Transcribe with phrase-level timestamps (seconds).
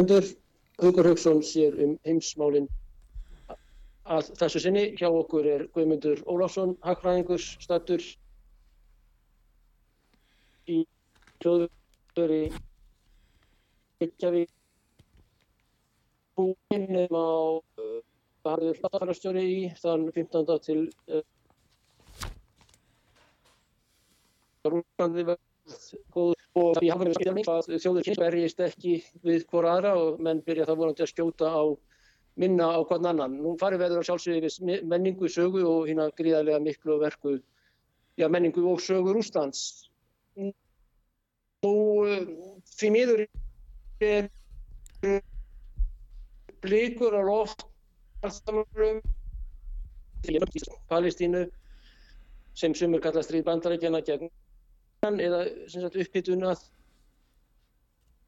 [0.00, 0.24] Hlustendur,
[0.80, 2.68] Haugur Haugsson sér um heimsmálinn
[4.08, 4.84] að þessu sinni.
[4.96, 8.00] Hjá okkur er Guðmundur Ólafsson, hagfræðingur, statur
[10.66, 10.78] í
[11.42, 12.40] hljóðvöri
[14.00, 14.48] Reykjavík.
[16.40, 17.60] Búinn á
[18.46, 20.58] Harður Hláttafærastjóri í þann 15.
[20.64, 20.88] til
[24.64, 25.49] Rúlandi verð
[26.14, 28.94] góð og því hafa við skiljaðning að þjóður kynns verjist ekki
[29.26, 31.62] við hvora aðra og menn byrja það vonandi að skjóta á
[32.40, 33.36] minna á hvern annan.
[33.42, 37.36] Nú farið verður að sjálfsögði menningu, sögu og hérna gríðarlega miklu verku,
[38.18, 39.90] já menningu og sögu Rúslands.
[41.60, 41.74] Nú
[42.76, 43.26] því miður
[44.00, 44.30] er
[46.60, 47.66] blikur á loft
[50.90, 51.46] Palestínu
[52.54, 54.28] sem sumur kalla stríð bandarækjana gegn
[55.00, 55.46] eða
[55.96, 56.60] upphittun að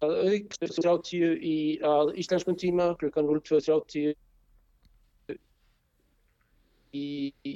[0.03, 4.15] að auk 30 í að íslenskum tíma klukkan 02.30
[6.97, 7.05] í,
[7.45, 7.55] í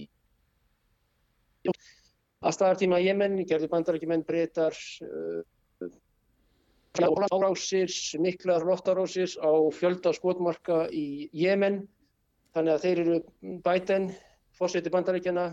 [2.45, 4.77] að staðartíma Jemen gerði bandarækjumenn breytar
[5.09, 5.41] uh,
[7.01, 7.91] árásir,
[8.21, 11.83] miklar loftarásir á fjölda skotmarka í Jemen.
[12.55, 13.17] Þannig að þeir eru
[13.65, 14.11] bæten
[14.57, 15.51] fórseti bandarækjana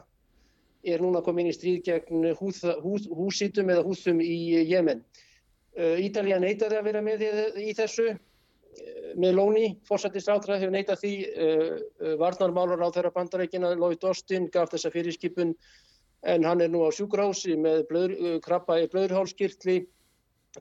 [0.84, 4.36] er núna komið inn í stríð gegn húsítum eða húsum í
[4.68, 5.04] Jemen.
[5.74, 7.24] Ítalija neytaði að vera með
[7.58, 8.12] í þessu
[9.18, 11.14] með lóni, fórsættisrátra hefur neytað því,
[12.20, 15.54] varnarmálar á þeirra bandarækina, Lloyd Austin gaf þessa fyrirskipun
[16.24, 19.84] en hann er nú á sjúkrási með blöður, krabba í blöðurhálskirtli.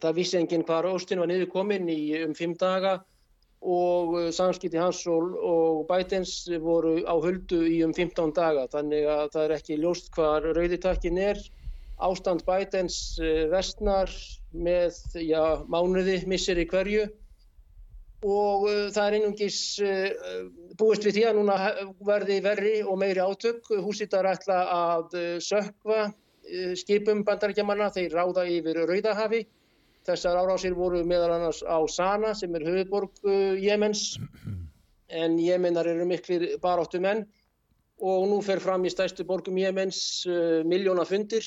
[0.01, 2.99] Það vissi enginn hvar Austin var niður komin í um fimm daga
[3.63, 9.27] og samskipti hans og, og Bidens voru á höldu í um 15 daga þannig að
[9.35, 11.39] það er ekki ljóst hvar rauðitakkin er.
[12.03, 13.19] Ástand Bidens
[13.53, 14.11] vestnar
[14.51, 17.07] með já, mánuði missir í hverju
[18.23, 20.45] og uh, það er einungis uh,
[20.79, 21.57] búist við því að núna
[22.07, 23.73] verði verri og meiri átök.
[23.83, 26.11] Húsítar ætla að uh, sökva
[26.75, 29.45] skipum bandarækjamanna, þeir ráða yfir Rauðahafi
[30.07, 34.17] Þessar árásir voru meðal annars á Sana sem er höfuborg uh, Jemens.
[35.13, 37.27] En Jemenar eru miklir baráttu menn
[38.03, 41.47] og nú fer fram í stærstu borgum Jemens uh, miljóna fundir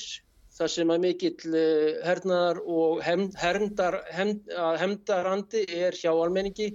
[0.56, 4.48] þar sem að mikill uh, hernaðar og hemdar, hemd,
[4.80, 6.70] hemdarandi er hjá almenningi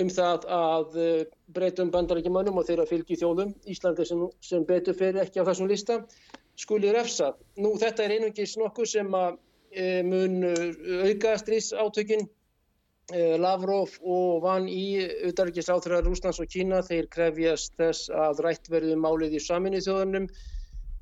[0.00, 0.98] um það að
[1.50, 3.56] breytum bandarækjumannum og þeirra fylgi þjóðum.
[3.72, 5.96] Íslandi sem, sem betur fyrir ekki á þessum lista.
[6.60, 7.32] Skuli refsa.
[7.58, 9.40] Nú þetta er einungis nokkuð sem að
[10.04, 10.44] mun
[11.06, 12.28] auka stríðsátökin.
[13.10, 19.34] Lavrov og Van Í, auðarrikiðsráþurar Rúslands og Kína, þeir krefjast þess að rætt verði málið
[19.34, 20.28] í saminnið þjóðunum.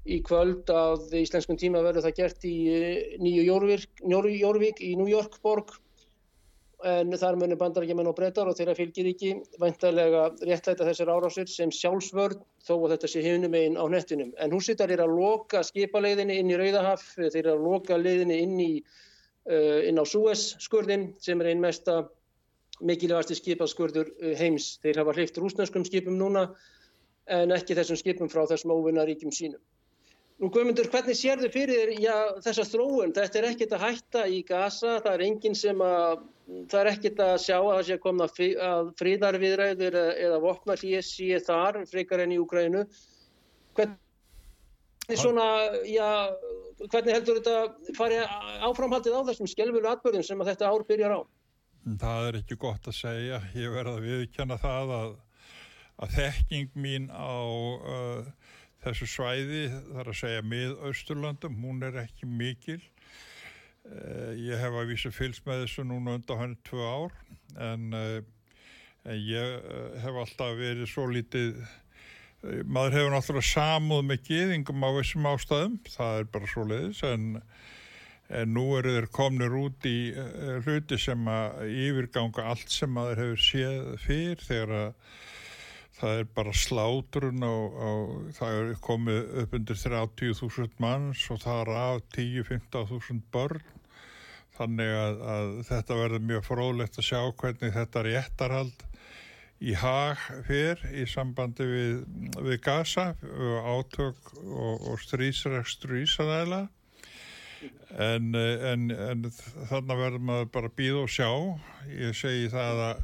[0.09, 2.55] Í kvöld að íslenskum tíma verður það gert í
[3.21, 3.45] nýju
[4.41, 5.75] Jórvík í New York borg.
[6.87, 11.73] En þar munir bandarækjumenn og breytar og þeirra fylgir ekki væntalega réttlæta þessar árásir sem
[11.75, 14.31] sjálfsvörð þó að þetta sé hinum einn á nettinum.
[14.39, 18.55] En húsittar er að loka skipaleiðinni inn í Rauðahaf, þeir eru að loka leiðinni inn,
[18.63, 18.71] í,
[19.51, 22.05] uh, inn á Suez-skurðin sem er einn mesta
[22.79, 24.77] mikilvægasti skipaskurður heims.
[24.85, 26.47] Þeir hafa hleyft rúsneskum skipum núna
[27.27, 29.61] en ekki þessum skipum frá þessum óvinnaríkjum sínum.
[30.39, 32.15] Nú Guðmundur, hvernig sér þau fyrir já,
[32.45, 33.11] þessa þróun?
[33.17, 37.23] Þetta er ekkit að hætta í gasa, það er enginn sem að, það er ekkit
[37.23, 42.35] að sjá að það sé að koma að fríðarviðræður eða vopna hlýja þar, frekar enn
[42.37, 42.85] í Úgrænu.
[43.79, 45.47] Hvernig svona,
[45.89, 46.09] já,
[46.85, 48.21] hvernig heldur þetta fari
[48.69, 51.21] áframhaldið á þessum skelvölu atbyrðum sem að þetta ár byrjar á?
[51.89, 53.41] Það er ekki gott að segja.
[53.57, 55.17] Ég verða að viðkjanna það að,
[56.05, 57.33] að þekking mín á...
[57.39, 58.55] Uh,
[58.85, 62.81] þessu svæði þar að segja mið-austurlandum, hún er ekki mikil.
[63.89, 67.13] Uh, ég hef að vísa fylgst með þessu núna undan hann tvö ár
[67.57, 68.19] en, uh,
[69.09, 71.63] en ég uh, hef alltaf verið svo lítið,
[72.69, 77.25] maður hefur náttúrulega samúð með geðingum á þessum ástæðum, það er bara svo leiðis en,
[78.29, 79.97] en nú eru þeir komnir út í
[80.67, 85.17] hluti sem að yfirganga allt sem maður hefur séð fyrr þegar að
[85.99, 91.75] það er bara slátrun og það er komið upp undir 30.000 manns og það er
[91.81, 93.78] af 10-15.000 börn
[94.59, 98.85] þannig að, að þetta verður mjög fróðlegt að sjá hvernig þetta réttarhald
[99.59, 101.95] í hag fyrr í sambandi við,
[102.47, 106.67] við Gaza átök og, og strísrekstur Ísraela.
[107.99, 111.31] En, en, en þannig verður maður bara býð og sjá.
[111.91, 113.01] Ég segi það að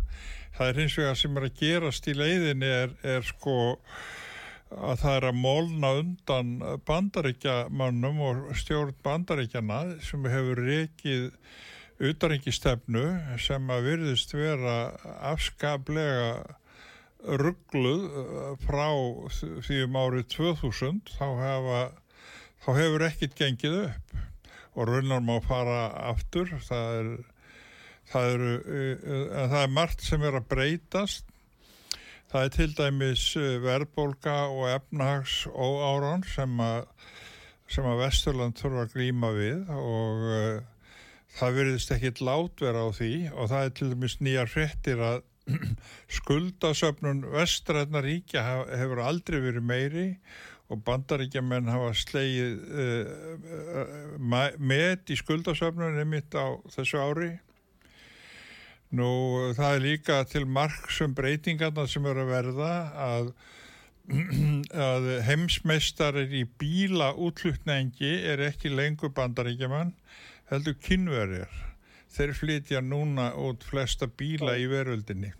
[0.55, 3.57] það er hins vegar sem er að gerast í leiðinni er, er sko
[4.71, 6.51] að það er að molna undan
[6.89, 11.31] bandaríkjamannum og stjórn bandaríkjana sem hefur reikið
[12.03, 13.05] utaríkistefnu
[13.39, 14.77] sem að virðist vera
[15.31, 16.59] afskaplega
[17.25, 18.89] ruggluð uh, frá
[19.65, 21.83] því um árið 2000 þá, hefa,
[22.65, 24.17] þá hefur ekkit gengið upp.
[24.75, 27.11] Og raunar má fara aftur það er
[28.11, 31.31] það, eru, uh, það er margt sem er að breytast
[32.35, 33.25] það er til dæmis
[33.63, 36.89] verðbólka og efnahags óáran sem að
[37.79, 40.57] að Vesturland þurfa að glýma við og uh,
[41.39, 45.23] það verðist ekkit látverð á því og það er til dæmis nýjar hrettir að
[46.19, 50.07] skuldasöfnun vestræðna ríkja hefur aldrei verið meiri
[50.73, 53.15] og bandaríkjaman hafa slegið uh,
[53.79, 57.33] uh, met í skuldasöfnun einmitt á þessu ári
[58.95, 59.11] Nú
[59.57, 62.73] það er líka til margsum breytingarna sem eru að verða
[63.05, 63.31] að,
[64.89, 69.95] að heimsmeistarir í bíla útlutnengi er ekki lengur bandaríkjaman,
[70.53, 71.51] heldur kynverjar.
[72.15, 75.33] Þeir flytja núna út flesta bíla í veröldinni.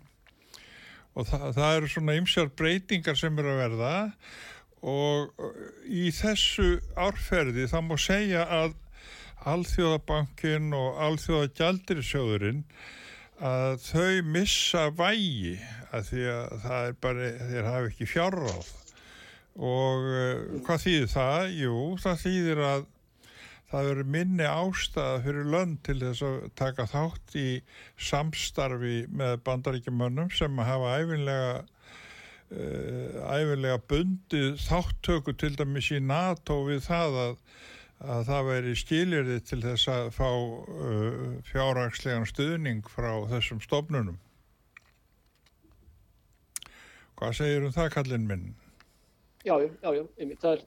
[1.15, 3.93] Og það, það eru svona ymsjar breytingar sem eru að verða
[4.85, 5.31] og
[5.87, 8.75] í þessu árferði þá má segja að
[9.45, 12.63] Alþjóðabankin og Alþjóðagjaldirisjóðurinn
[13.43, 15.57] að þau missa vægi
[15.91, 18.73] að því að það er bara, þeir hafa ekki fjárráð
[19.55, 21.47] og uh, hvað þýðir það?
[21.59, 22.85] Jú, það þýðir að
[23.71, 27.47] það eru minni ástæða fyrir lönd til þess að taka þátt í
[28.07, 36.85] samstarfi með bandaríkjumönnum sem hafa æfinlega uh, æfinlega bundið þáttöku til dæmis í NATO við
[36.87, 37.39] það að
[38.03, 44.17] að það væri skilirði til þess að fá uh, fjárhagslegan stuðning frá þessum stofnunum.
[47.15, 48.47] Hvað segir um það, kallin minn?
[49.45, 50.41] Já, já, já, einmitt.
[50.41, 50.65] Það er,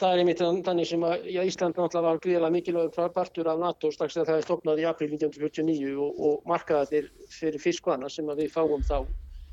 [0.00, 4.16] það er einmitt þannig sem að Ísland náttúrulega var gríðilega mikilvægur partur af NATO strax
[4.16, 8.86] þegar það er stopnað í april 1949 og, og markaðir fyrir fiskvana sem við fáum
[8.88, 9.02] þá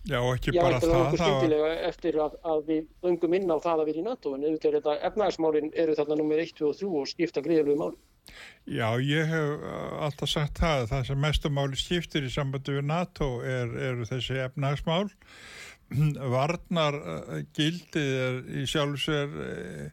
[0.10, 0.84] Já, ekki bara það.
[0.84, 4.06] Þetta er okkur skyndilega eftir að, að við öngum inn á það að við í
[4.06, 7.44] NATO, en auðvitað er þetta efnagsmálinn eru þarna nummer 1, 2 og 3 og skipta
[7.46, 8.00] greiðlegu máli.
[8.70, 13.30] Já, ég hef uh, alltaf sagt það, það sem mestumáli skiptir í sambandi við NATO
[13.46, 15.12] er, eru þessi efnagsmál.
[16.34, 19.86] Varnar uh, gildið er í sjálfsver uh,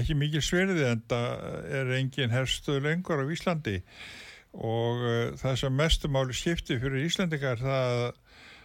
[0.00, 1.48] ekki mikið sverði en það
[1.80, 3.78] er engin herstuð lengur á Íslandi
[4.54, 5.00] og
[5.40, 8.18] það sem mestumáli skiptir fyrir Íslandingar það að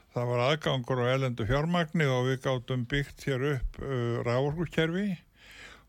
[0.09, 5.09] Það var aðgangur á elendu fjármagni og við gáttum byggt hér upp uh, ráðurkerfi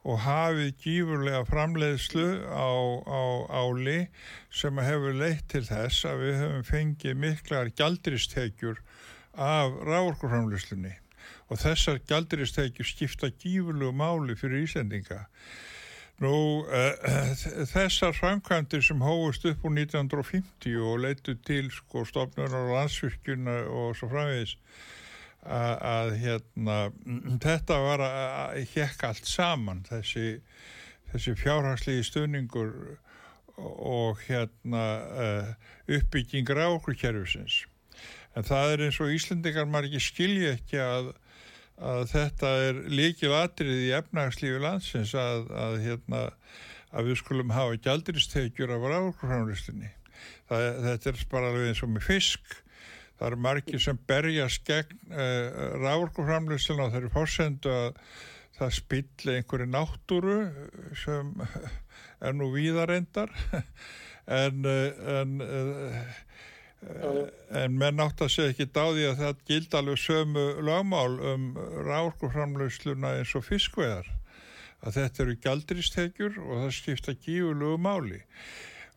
[0.05, 2.69] og hafið gífurlega framleiðslu á,
[3.05, 3.23] á
[3.53, 3.99] áli
[4.53, 8.81] sem hefur leitt til þess að við höfum fengið miklar gjaldiristekjur
[9.37, 10.95] af ráðurframleiðslunni
[11.51, 15.25] og þessar gjaldiristekjur skipta gífurlegu máli fyrir Ísendinga.
[16.21, 16.33] Nú,
[16.69, 17.33] uh,
[17.73, 23.95] þessar framkvæmdir sem hófust upp úr 1950 og leittu til sko stofnunar og landsvirkjuna og
[23.97, 24.57] svo framvegis
[25.41, 26.77] að, að hérna,
[27.47, 30.27] þetta var að hjekka allt saman, þessi,
[31.15, 32.77] þessi fjárhagslegi stöningur
[33.61, 34.85] og hérna
[35.25, 37.63] uh, okkur kjærfusins.
[38.37, 41.11] En það er eins og Íslendingar maður ekki skilja ekki að
[41.81, 46.25] að þetta er líkil atrið í efnagslífi landsins að, að, hérna,
[46.93, 49.93] að við skulum hafa gjaldiristekjur af ráðurframlistinni.
[50.51, 52.59] Þetta er bara alveg eins og með fisk.
[53.21, 58.03] Það eru margir sem berjast gegn uh, ráðurframlistin og það eru fórsendu að
[58.61, 60.39] það spilli einhverju náttúru
[61.01, 61.33] sem
[62.27, 63.33] er nú víðarendar
[64.41, 65.39] en, en,
[66.81, 71.51] en menn átt að segja ekki dáði að það gild alveg sömu lagmál um
[71.85, 74.09] ráðurframlausluna eins og fiskveðar
[74.81, 78.21] að þetta eru galdristekjur og það skipta gífurlegu máli.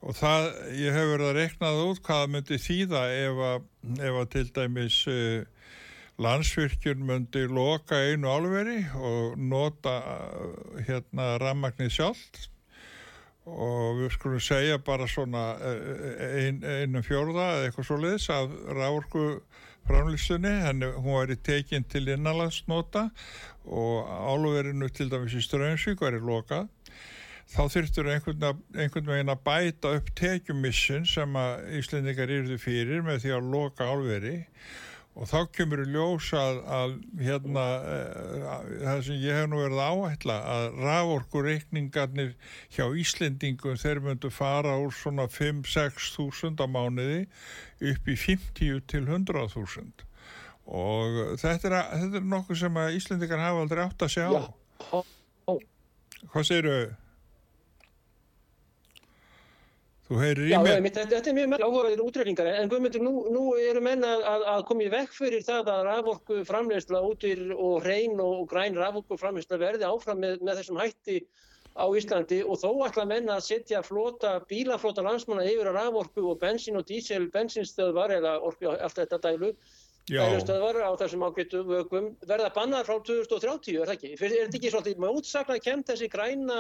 [0.04, 0.50] Og það,
[0.80, 3.68] ég hef verið að reknað út hvaða myndi þýða ef að,
[4.00, 5.68] ef að til dæmis uh,
[6.24, 12.48] landsvirkjun myndi loka einu álveri og nota uh, hérna rammagnir sjálft
[13.50, 18.54] og við skulum segja bara svona uh, ein, einum fjórða eða eitthvað svo leiðis af
[18.78, 19.26] ráurku
[19.88, 23.10] framlýstunni, henni hún væri tekinn til innanlandsnota
[23.66, 26.70] og álverinu til dæmis í Strömsvík væri lokað.
[27.54, 33.26] Þá þurftur einhvern, einhvern veginn að bæta upp tekjumissin sem að Íslendingar yrðu fyrir með
[33.26, 34.38] því að loka álveri
[35.14, 38.46] og þá kemur í ljós að, að hérna uh,
[38.82, 42.32] það sem ég hef nú verið áætla að raforkureikningarnir
[42.74, 47.28] hjá Íslendingum þeir myndu fara úr svona 5-6 þúsund á mánuði
[47.94, 50.08] upp í 50 til 100 þúsund
[50.64, 55.00] og þetta er, þetta er nokkuð sem að Íslendingar hafa aldrei átt að sjá Já.
[56.34, 57.03] Hvað segir þau?
[60.14, 60.52] Þú heyrir í.
[60.52, 60.60] Já,
[60.94, 64.84] þetta er mjög mjög áhugaverðir útrækningar en Guðmundur, nú, nú eru menna að, að koma
[64.86, 69.88] í vekk fyrir það að raforku framleysla útir og hrein og græn raforku framleysla verði
[69.90, 71.24] áfram með, með þessum hætti
[71.74, 76.38] á Íslandi og þó ætla menna að setja flota, bílaflota landsmanna yfir að raforku og
[76.44, 79.50] bensin og dísel bensinstöðvar eða orku allt þetta dælu
[80.12, 84.12] dælustöðvar á þessum ágættu vökum verða bannar frá 2030, er það ekki?
[84.20, 86.60] Er þetta ekki svolítið með útsakna kemd þessi græna,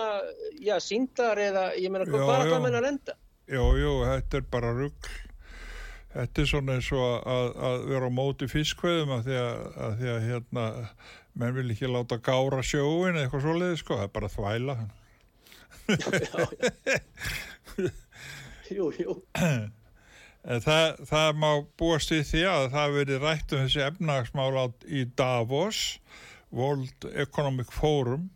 [0.64, 3.18] já, síndar eða, ég meina, hvað er það menna að lenda?
[3.52, 5.10] Jú, jú, þetta er bara rugg.
[6.14, 9.96] Þetta er svona eins og að, að vera á móti fiskveðum að því að, að
[10.00, 10.66] því að hérna,
[11.42, 14.76] menn vil ekki láta gára sjóin eða eitthvað svoleiði, sko, það er bara þvæla.
[18.78, 19.18] jú, jú.
[20.44, 25.04] En það, það má búast í því að það veri rætt um þessi efnagsmála í
[25.20, 25.80] Davos,
[26.54, 28.30] World Economic Forum,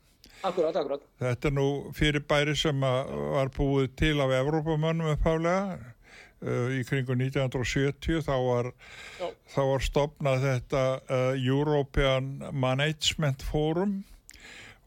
[0.46, 1.06] Akkurát, akkurát.
[1.20, 1.67] Þetta er nú
[1.98, 8.70] fyrirbæri sem var búið til af Evrópamönnum uppháflega uh, í kringu 1970 þá var,
[9.53, 14.03] þá var stopnað þetta uh, European Management Forum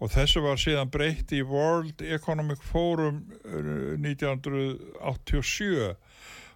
[0.01, 5.97] og þessu var síðan breytt í World Economic Forum uh, 1987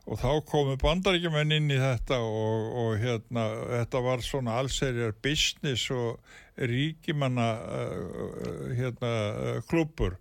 [0.05, 5.87] og þá komu bandaríkjumenn inn í þetta og, og hérna, þetta var svona allserjar business
[5.95, 6.21] og
[6.61, 10.19] ríkimanna uh, hérna, uh, klubur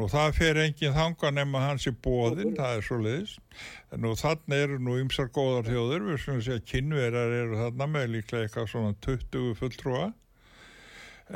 [0.00, 3.34] Nú það fer enginn þanga nema hans í bóðinn, það er svo leiðis.
[4.00, 8.46] Nú þannig eru nú ymsar góðar þjóður, við svona segja kynverar eru þarna með líklega
[8.46, 10.06] eitthvað svona 20 fulltrúa.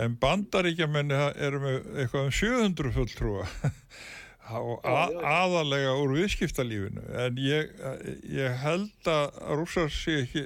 [0.00, 3.45] En bandaríkjamenni eru með eitthvað um 700 fulltrúa.
[4.53, 7.71] og aðalega úr viðskiptalífinu en ég,
[8.29, 10.45] ég held að rússar sé ekki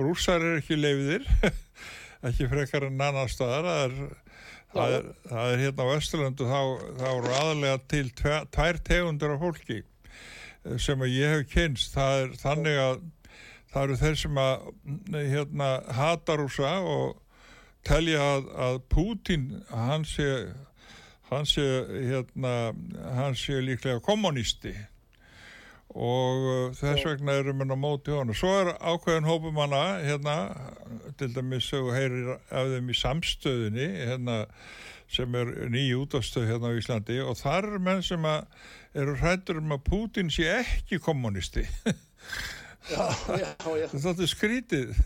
[0.00, 1.28] rússar er ekki leiðir
[2.26, 3.94] ekki frekar en annar staðar það er,
[4.72, 6.60] það er, það er hérna á Östurlandu þá,
[6.98, 11.96] þá eru aðalega til tver, tvær tegundur af fólki eh, sem að ég hef kynst
[11.96, 13.02] það er þannig að
[13.70, 14.70] það eru þeir sem að
[15.14, 17.20] hérna hata rússa og
[17.86, 20.26] telja að, að Pútin hann sé
[21.30, 21.66] hann sé,
[22.10, 22.54] hérna,
[23.16, 24.74] hann sé líklega kommunisti
[25.90, 28.34] og uh, þess vegna erum við á móti honu.
[28.36, 30.36] Svo er ákveðin hópum hana, hérna,
[31.18, 34.44] til dæmis þú heyrir af þeim í samstöðinni, hérna,
[35.10, 39.74] sem er nýju útastöð hérna á Íslandi og þar er menn sem eru hrættur um
[39.74, 41.66] að Putin sé ekki kommunisti.
[42.90, 43.48] Já, já,
[43.82, 43.86] já.
[44.06, 45.00] Þetta er skrítið.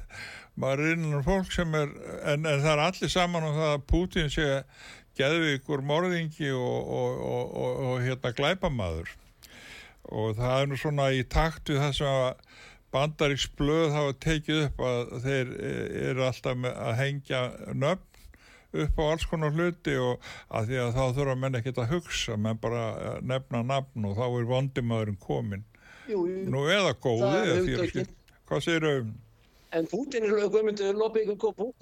[0.60, 1.88] Maður er innan fólk sem er,
[2.30, 4.48] en, en það er allir saman um það að Putin sé
[5.18, 9.12] geðvíkur morðingi og, og, og, og hérna glæpamaður.
[10.04, 12.34] Og það er nú svona í takt við sem að
[12.94, 15.54] bandaríks blöð hafa tekið upp að þeir
[16.10, 18.10] eru alltaf að hengja nöfn
[18.74, 22.38] upp á alls konar hluti og að því að þá þurfa menn ekki að hugsa
[22.40, 22.84] menn bara
[23.22, 25.62] nefna nafn og þá er vondimaðurinn komin
[26.10, 26.46] jú, jú.
[26.50, 28.06] nú eða góði
[28.48, 29.12] hvað segir um
[29.74, 30.22] En Putin,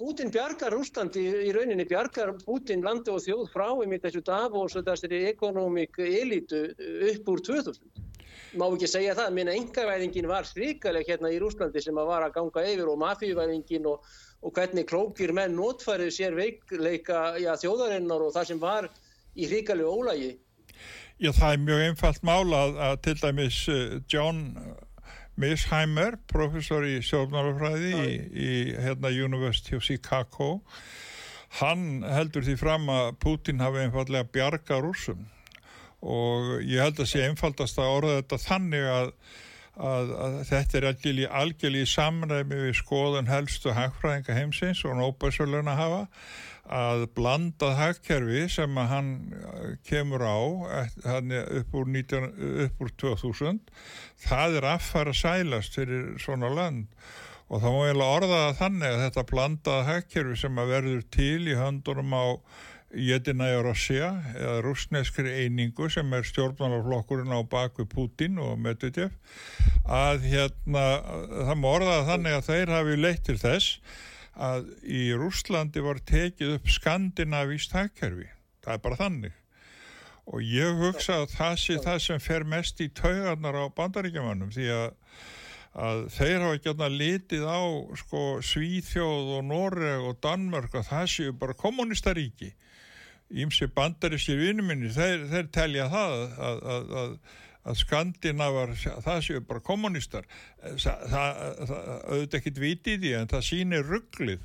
[0.01, 4.87] Putin bjargar Rúslandi í rauninni, bjargar Putin landi og þjóð frá um þessu Davos og
[4.87, 6.65] þessari ekonomik elitu
[7.11, 7.77] upp úr 2000.
[8.57, 12.35] má ekki segja það, minna engavæðingin var sríkaleg hérna í Rúslandi sem að var að
[12.37, 14.07] ganga yfir og mafíuvæðingin og,
[14.45, 18.89] og hvernig klókir menn notfærið sér veikleika já, þjóðarinnar og það sem var
[19.33, 20.31] í hríkalegu ólægi.
[21.21, 23.97] Já, það er mjög einfalt mála að, til dæmis uh,
[25.33, 30.61] John Misheimer, professor í sjálfnárafræði í, í hérna, University of Chicago,
[31.59, 35.25] hann heldur því fram að Putin hafi einfallega bjarga rúsum
[36.01, 39.11] og ég held að sé einfaldast að orða þetta þannig að,
[39.77, 45.79] að, að þetta er algjörlega í samræmi við skoðun helstu hagfræðinga heimsins og nóbærsvöldun að
[45.79, 46.01] hafa
[46.73, 49.11] að blandað hagkerfi sem að hann
[49.87, 52.29] kemur á upp úr, 19,
[52.65, 53.61] upp úr 2000
[54.25, 56.87] það er affæra sælast fyrir svona land
[57.53, 61.41] og þá má ég orða það þannig að þetta blandað hagkerfi sem að verður til
[61.45, 62.25] í höndunum á
[62.93, 69.15] Jedinæja Rossja eða rúsneskri einingu sem er stjórnmálarflokkurinn á baku Putin og Medvedev
[69.89, 70.83] að hérna
[71.49, 73.79] það má orðaða þannig að þeir hafi leitt til þess
[74.33, 78.29] að í Rúslandi var tekið upp skandinavíst hagkerfi.
[78.63, 79.37] Það er bara þannig.
[80.23, 84.67] Og ég hugsa að það sé það sem fer mest í taugarnar á bandaríkjumannum því
[84.71, 84.85] að,
[85.75, 87.61] að þeir hafa ekki alveg litið á
[87.99, 92.53] sko, Svíþjóð og Noreg og Danmörk og það séu bara kommunistaríki
[93.33, 97.15] ímsi bandarískir vinnuminni, þeir, þeir telja það að, að, að,
[97.63, 100.27] að Skandinavar, það séu bara kommunistar.
[100.61, 101.37] Það, það,
[101.69, 104.43] það auðvitað ekkit vitið í en það sýnir rugglið.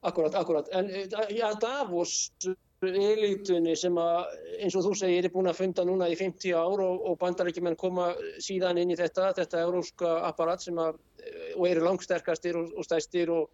[0.00, 0.70] Akkurat, akkurat.
[0.72, 0.88] En
[1.36, 2.30] já, Davos
[2.80, 4.30] elitunni sem að,
[4.64, 7.76] eins og þú segir, er búin að funda núna í 50 ár og, og bandaríkjumenn
[7.76, 10.96] koma síðan inn í þetta, þetta európska apparat sem að,
[11.58, 13.50] og eru langsterkastir og, og stæstir og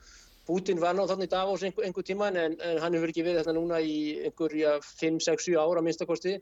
[0.46, 3.54] Putin var náttúrulega í Davos einhver, einhver tíman en, en hann hefur ekki verið þetta
[3.56, 3.96] núna í
[4.28, 6.36] einhverja 5-6-7 ára minnstakosti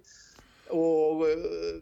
[0.74, 1.78] og uh,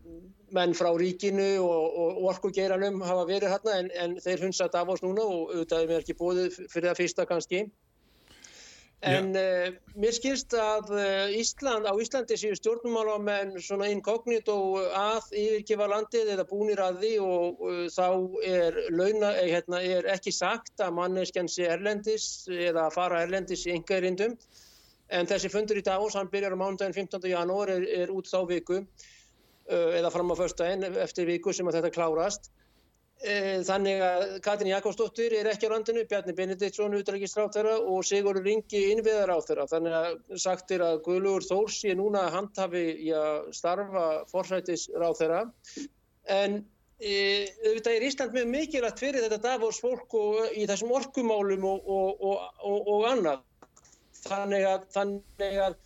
[0.54, 5.24] menn frá ríkinu og, og orkugeiranum hafa verið hérna en, en þeir hunsa Davos núna
[5.24, 7.64] og auðvitað er mér ekki búið fyrir það fyrsta kannski.
[9.02, 14.54] En uh, mér skilst að uh, Ísland, á Íslandi séu stjórnumálamenn svona inkognito
[14.94, 18.06] að yfirgefa landið eða búnir að því og uh, þá
[18.46, 23.74] er, launa, eh, hérna, er ekki sagt að manneskjan sé erlendis eða fara erlendis í
[23.74, 24.38] engaðirindum.
[25.10, 27.26] En þessi fundur í Davos, hann byrjar á mánudaginn 15.
[27.34, 28.84] janúar, er, er út þá viku
[29.66, 32.48] eða fram á förstaginn eftir viku sem að þetta klárast.
[33.22, 39.68] Þannig að Katrin Jakobsdóttir er ekki á landinu, Bjarni Benediktsson útrækistráþæra og Sigurður Ringi innviðaráþæra.
[39.70, 45.44] Þannig að sagt er að Guðlugur Þórs er núna handhafi í að starfa forsætisráþæra.
[46.34, 46.58] En
[46.98, 47.14] e,
[47.62, 51.94] auðvitað er Ísland mjög mikilvægt fyrir þetta Davos fólk og, í þessum orkumálum og,
[52.26, 53.46] og, og annað.
[54.26, 55.78] Þannig að, þannig að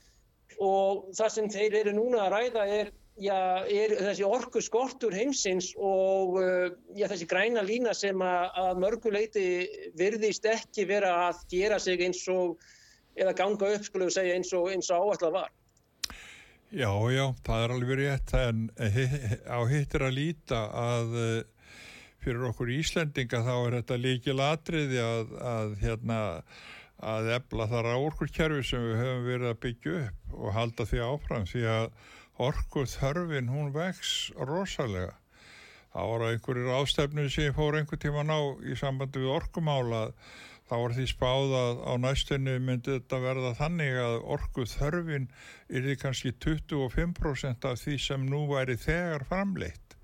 [0.57, 6.39] það sem þeir eru núna að ræða er já, er þessi orku skortur heimsins og
[6.41, 9.47] uh, já, þessi græna lína sem að, að mörguleiti
[9.99, 12.61] virðist ekki vera að gera sig eins og,
[13.17, 15.53] eða ganga upp, skulum segja, eins og, eins og áallar var.
[16.75, 18.65] Já, já, það er alveg rétt, en
[19.47, 21.69] á hittir að líta að uh,
[22.27, 26.19] fyrir okkur Íslendinga þá er þetta líkil atriði að, að hérna
[26.97, 31.45] að ebla þar áorkurkerfi sem við höfum verið að byggja upp og halda því áfram
[31.49, 31.89] því að
[32.43, 35.15] orku þörfin hún vex rosalega.
[35.97, 38.37] Það voru einhverjir ástefnum sem fór einhver tíma ná
[38.69, 40.03] í sambandi við orkumála
[40.67, 45.29] þá var því spáðað á næstunni myndi þetta verða þannig að orku þörfin
[45.71, 49.95] er því kannski 25% af því sem nú væri þegar framleitt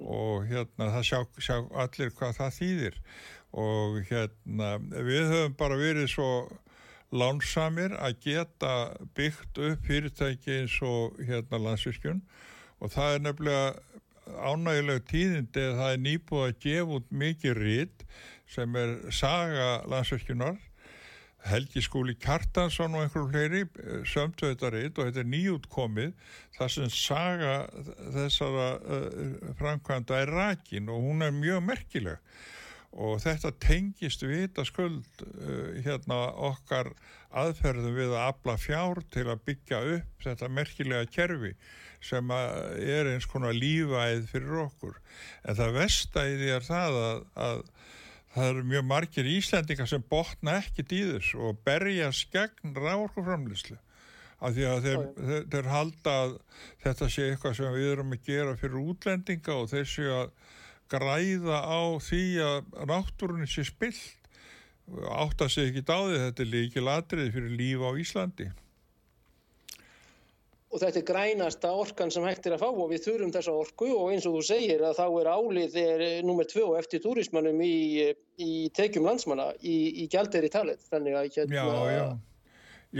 [0.00, 2.98] og hérna það sjá, sjá allir hvað það þýðir
[3.60, 6.30] og hérna við höfum bara verið svo
[7.10, 8.74] lánsamir að geta
[9.18, 12.22] byggt upp fyrirtæki eins og hérna landsvirkjun.
[12.80, 13.90] Og það er nefnilega
[14.30, 18.04] ánægilega tíðindi að það er nýbúið að gefa út mikið rít
[18.50, 20.58] sem er saga landsvirkjunar.
[21.50, 26.10] Helgi skúli Kjartansson og einhverjum fleiri sömtu þetta rít og þetta er nýjútkomið
[26.58, 27.54] það sem saga
[28.12, 32.20] þessara uh, framkvæmda er rakin og hún er mjög merkileg
[32.90, 36.18] og þetta tengist vita skuld uh, hérna
[36.50, 36.90] okkar
[37.30, 41.54] aðferðum við að afla fjár til að byggja upp þetta merkilega kerfi
[42.02, 44.94] sem er eins konar lífæð fyrir okkur.
[45.44, 47.62] En það vestæði er það að, að
[48.34, 53.78] það eru mjög margir íslendingar sem botna ekkit í þess og berjast gegn ráorkuframlýslu
[54.40, 56.36] af því að þeir, þeir, þeir halda að
[56.84, 60.30] þetta sé eitthvað sem við erum að gera fyrir útlendinga og þeir séu að
[60.90, 64.20] græða á því að náttúrunni sé spilt
[64.90, 68.48] átt að segja ekki dáði þetta er líkil atrið fyrir líf á Íslandi.
[70.70, 73.88] Og þetta er grænasta orkan sem hægt er að fá og við þurfum þessa orku
[73.90, 78.10] og eins og þú segir að þá er álið er nummer tvö eftir túrismannum í,
[78.38, 82.04] í tekjum landsmanna í, í gjalderi talið þannig að hérna Já, já,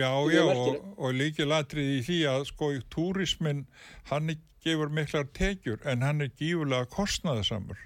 [0.03, 3.63] já, já og, og líki latrið í því að sko túrismin
[4.11, 7.79] hann gefur miklar tekjur en hann er gífulega kostnaðisamur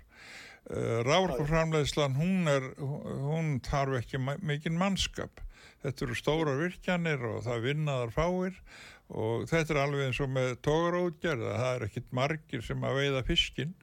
[0.70, 5.42] uh, Ráðframleðslan hún er hún þarf ekki mikinn mannskap.
[5.84, 8.58] Þetta eru stóra virkjanir og það vinnaðar fáir
[9.12, 13.24] og þetta er alveg eins og með tógarótgerð það er ekkit margir sem að veiða
[13.28, 13.74] fiskin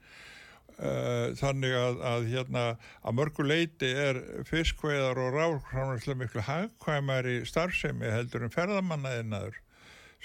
[0.82, 2.64] uh, þannig að, að hérna
[3.02, 9.62] að mörgu leiti er fiskveiðar og ráðkvæmlega miklu hagkvæmari starfsemi heldur en ferðamannaðinaður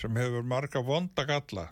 [0.00, 1.68] sem hefur marga vonda galla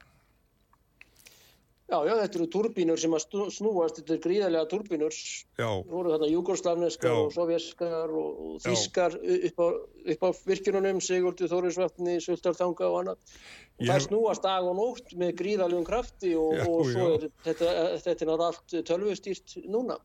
[1.94, 5.18] Já, já, þetta eru turbínur sem að snúast, þetta eru gríðarlega turbínur,
[5.58, 9.66] þú voru þarna júgoslavneskar og sovjaskar og, og þískar upp á,
[10.14, 13.36] upp á virkjununum, Sigurdur, Þórisvatni, Sultartanga og annað.
[13.78, 17.70] Og það snúast dag og nótt með gríðarlegum krafti og, já, og svo er þetta,
[18.08, 20.00] þetta er allt tölvustýrt núna.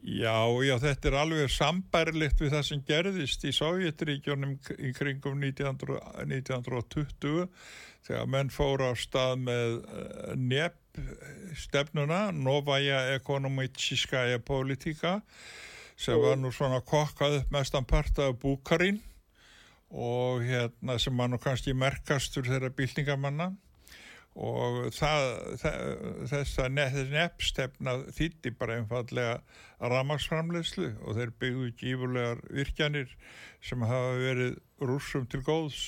[0.00, 5.98] Já, já, þetta er alveg sambærlikt við það sem gerðist í Sovjetríkjónum í kringum 1900,
[6.22, 7.48] 1920
[8.06, 10.79] þegar menn fóra á stað með uh, nepp
[11.56, 12.30] stefnuna.
[12.32, 15.20] Novaja ekonomitískaja politíka
[16.00, 19.00] sem var nú svona kokkað upp mestan part af búkarinn
[19.90, 23.50] og hérna sem var nú kannski merkastur þeirra bylningamanna
[24.40, 25.24] og það,
[25.60, 25.78] það,
[26.30, 26.76] þess að
[27.10, 29.40] nefnstefna þýtti bara einfallega
[29.92, 33.16] ramagsframlegslu og þeir byggðu gífurlegar virkjanir
[33.60, 35.80] sem hafa verið rúsum til góðs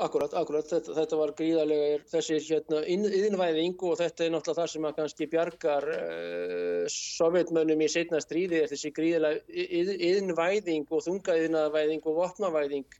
[0.00, 4.86] Akkurat, akkurat, þetta, þetta var gríðarlega þessi hérna, innvæðing og þetta er náttúrulega það sem
[4.88, 9.66] að kannski bjargar uh, sovjetmönnum í setna stríði er þessi gríðarlega
[10.08, 12.96] innvæðing og þungaiðnavæðing og vopnavæðing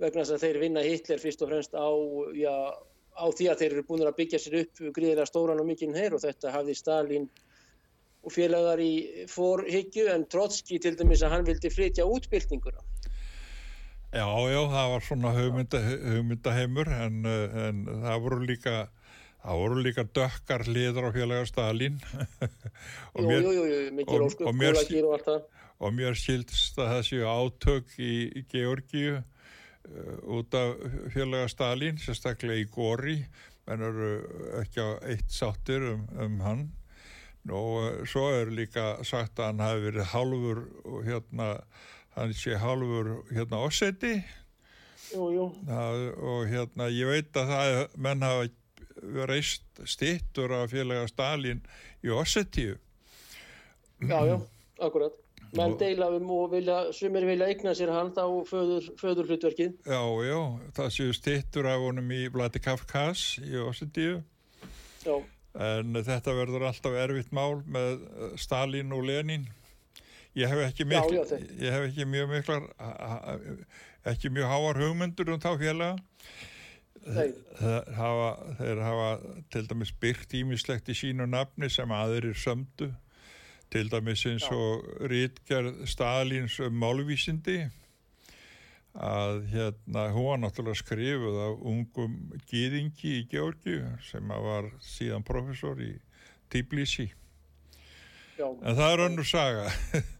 [0.00, 1.88] vegna þess að þeir vinna Hitler fyrst og fremst á,
[2.32, 2.54] já,
[3.20, 6.16] á því að þeir eru búin að byggja sér upp gríðarlega stóran og mikinn hér
[6.16, 7.28] og þetta hafði Stalin
[8.24, 12.88] og félagar í fórhyggju en Trotski til dæmis að hann vildi flytja útbyltinguna
[14.10, 18.72] Já, já, það var svona hugmynda, hugmyndaheimur en, en það voru líka
[19.40, 22.00] það voru líka dökkar liður á félaga Stalin
[23.14, 27.04] og mér, jú, jú, jú, óskup og, mér, og, og, og mér skildst að það
[27.08, 30.74] séu átök í, í Georgíu uh, út af
[31.14, 33.20] félaga Stalin sérstaklega í Góri
[33.70, 34.10] menn eru
[34.60, 36.66] ekki á eitt sáttir um, um hann.
[37.46, 41.50] Og uh, svo er líka sagt að hann hafi verið halvur og hérna
[42.20, 44.18] hann sé halvur hérna Ossetti
[45.16, 51.62] og hérna ég veit að það menn hafa reist stittur af félaga Stalin
[52.04, 52.76] í Ossettíu
[54.00, 54.36] Já, já,
[54.80, 55.16] akkurat.
[55.52, 60.02] Menn deila um og vilja sumir vilja eigna sér hann á föður, föður hlutverkið Já,
[60.28, 60.38] já,
[60.76, 64.20] það séu stittur af honum í Vladi Kafkas í Ossettíu
[65.04, 65.16] Já.
[65.60, 68.04] En þetta verður alltaf erfitt mál með
[68.38, 69.48] Stalin og Lenin
[70.40, 72.66] ég hef ekki, mikl, já, já, ég hef ekki mjög miklar
[74.04, 75.98] ekki mjög háar hugmyndur um þá félaga.
[77.00, 79.10] Þeir hafa, þeir hafa
[79.52, 82.90] til dæmis byrkt ímislegt í sínu nafni sem aðrir sömdu.
[83.70, 87.62] Til dæmis eins og Ritgerð Stalins um málvísindi.
[88.90, 92.16] Að hérna hún var náttúrulega skrifuð af ungum
[92.50, 95.92] gýðingi í Georgi sem var síðan professor í
[96.50, 97.06] Tbilisi.
[98.40, 99.68] En það er önnur saga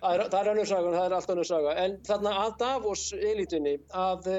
[0.00, 1.76] Það er, önnur saga, það er allt önnur saga.
[1.82, 4.38] En þarna að Davos elitunni, að e,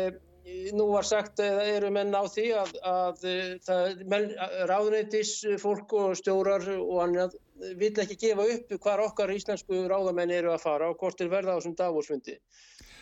[0.73, 4.31] nú var sagt, eða eru menn á því að, að eh,
[4.71, 7.37] ráðneitis fólk og stjórar og annað
[7.77, 11.53] vil ekki gefa upp hvar okkar íslensku ráðamenn eru að fara og hvort er verða
[11.53, 12.37] á þessum Davos-fundi.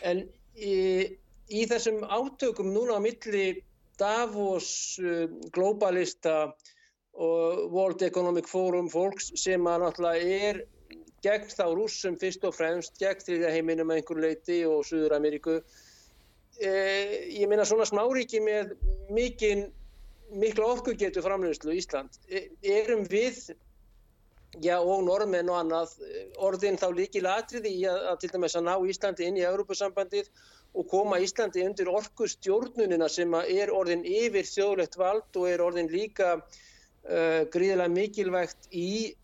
[0.03, 0.25] En
[0.59, 0.75] í,
[1.47, 3.45] í þessum átökum núna á milli
[3.99, 4.99] Davos
[5.55, 6.51] globalista
[7.19, 10.61] og World Economic Forum fólks sem að náttúrulega er
[11.23, 15.59] gegn þá rússum fyrst og fremst, gegn þriðja heiminum að einhver leiti og Suður Ameríku.
[16.59, 16.71] E,
[17.39, 18.75] ég minna svona smáríki með
[19.15, 19.67] mikinn,
[20.35, 22.19] mikla orkugetu framleyslu í Ísland.
[22.27, 22.47] E,
[22.81, 23.51] erum við,
[24.63, 25.97] já og normenn og annað,
[26.41, 30.31] orðin þá líkil atriði í að, að til dæmis að ná Íslandi inn í Európusambandið
[30.77, 36.35] og koma Íslandi undir orkustjórnunina sem er orðin yfir þjóðlegt vald og er orðin líka
[36.37, 39.15] uh, gríðilega mikilvægt í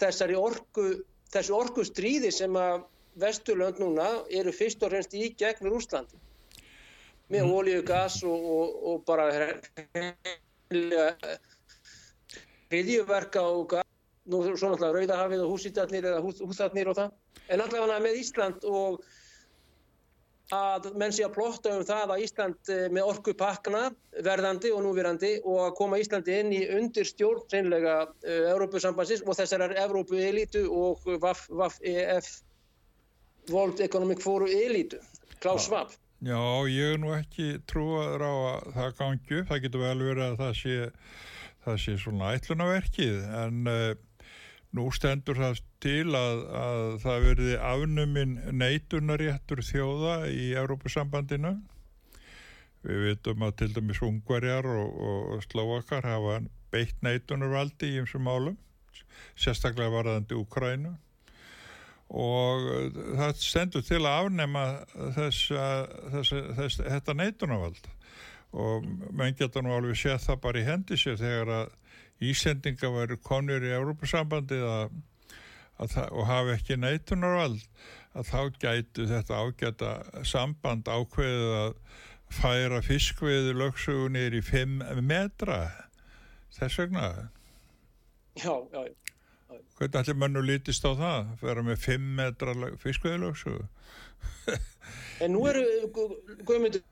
[0.00, 0.90] þessari orku
[1.34, 2.86] þessu orgu stríði sem að
[3.20, 6.18] Vesturlönd núna eru fyrst og fremst í gegn Rúslandi
[7.30, 7.54] með mm.
[7.54, 9.26] ólíu, gas og, og, og bara
[12.70, 13.88] hriðjuverka og gas
[14.30, 17.10] nú svona alltaf Rauðahafið og húsítarnir eða húþarnir og það
[17.50, 19.00] en allavega með Ísland og
[20.54, 23.82] að menn sé að plotta um það að Ísland eh, með orku pakna
[24.26, 29.38] verðandi og núvirandi og að koma Íslandi inn í undir stjórn seinlega uh, Európusambansins og
[29.38, 32.30] þessar Európu elítu og VAF, VAF EF
[33.50, 35.00] World Economic Forum elítu.
[35.40, 35.94] Klaus Schwab.
[36.20, 40.24] Já, ég er nú ekki trúaður á að það gangi upp, það getur vel verið
[40.26, 40.74] að það sé,
[41.64, 43.92] það sé svona ætlunaverkið en uh,
[44.76, 51.56] Nú stendur það til að, að það verði afnuminn neitunaréttur þjóða í Európusambandinu.
[52.86, 56.38] Við veitum að til dæmis ungverjar og, og slóakar hafa
[56.70, 58.56] beitt neitunarvaldi í einsum málum,
[59.34, 60.94] sérstaklega varðandi Úkrænu.
[62.10, 62.70] Og
[63.18, 64.64] það stendur til að afnema
[65.18, 65.50] þess,
[66.14, 67.90] þess, þess, þetta neitunarvald.
[68.50, 71.76] Og menn geta nú alveg séð það bara í hendi sér þegar að
[72.20, 74.66] Ísendinga væri konur í Európa-sambandið
[75.80, 77.62] og hafi ekki neitunarvald
[78.12, 79.90] að þá gætu þetta ágæta
[80.28, 81.76] samband ákveðið að
[82.40, 85.62] færa fiskveðu lögsugunir í 5 metra.
[86.58, 87.06] Þess vegna?
[88.36, 88.94] Já, já, já.
[89.78, 93.64] Hvernig allir mönnu lítist á það vera með 5 metra fiskveðu lögsugu
[95.24, 96.82] En nú eru Guðmundur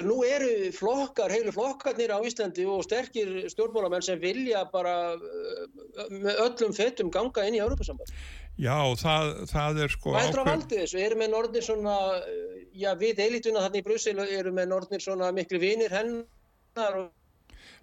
[0.00, 5.64] Nú eru flokkar, heilu flokkarnir á Íslandi og sterkir stjórnmálamenn sem vilja bara uh,
[6.08, 8.10] með öllum fettum ganga inn í Európa-samband.
[8.56, 10.14] Já, það, það er sko...
[10.16, 11.00] Er það að valdi þessu?
[11.04, 15.32] Eru með norðnir svona, uh, já við elituna þarna í Brussel, eru með norðnir svona
[15.36, 17.10] miklu vinir hennar og...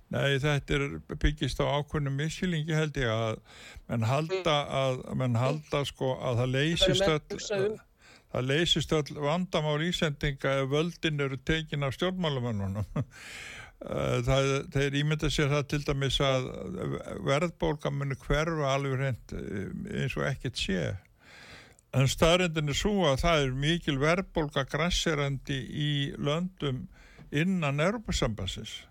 [0.10, 0.86] Nei, þetta er
[1.22, 3.36] byggist á ákveðnum miskilingi held ég að
[3.92, 7.78] menn halda að, menn halda sko að það leysist öll
[8.34, 12.86] það leysist öll vandamál ísendinga ef völdin eru tekin af stjórnmálumannunum.
[13.80, 16.50] Það, þeir ímynda sér það til dæmis að
[17.24, 19.32] verðbólka muni hverfa alveg reynd
[20.02, 20.82] eins og ekkert sé.
[21.96, 26.90] En staðrindin er svo að það er mikil verðbólka græsirandi í löndum
[27.32, 28.82] innan Europasambansins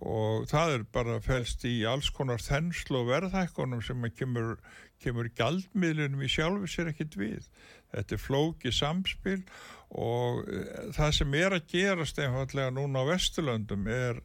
[0.00, 4.54] og það er bara fælst í alls konar þenslu og verðhækkunum sem kemur,
[5.02, 7.48] kemur galdmiðlunum í sjálfu sér ekkit við.
[7.90, 9.40] Þetta er flóki samspil
[9.90, 14.20] og eh, það sem er að gerast einfallega núna á Vesturlöndum er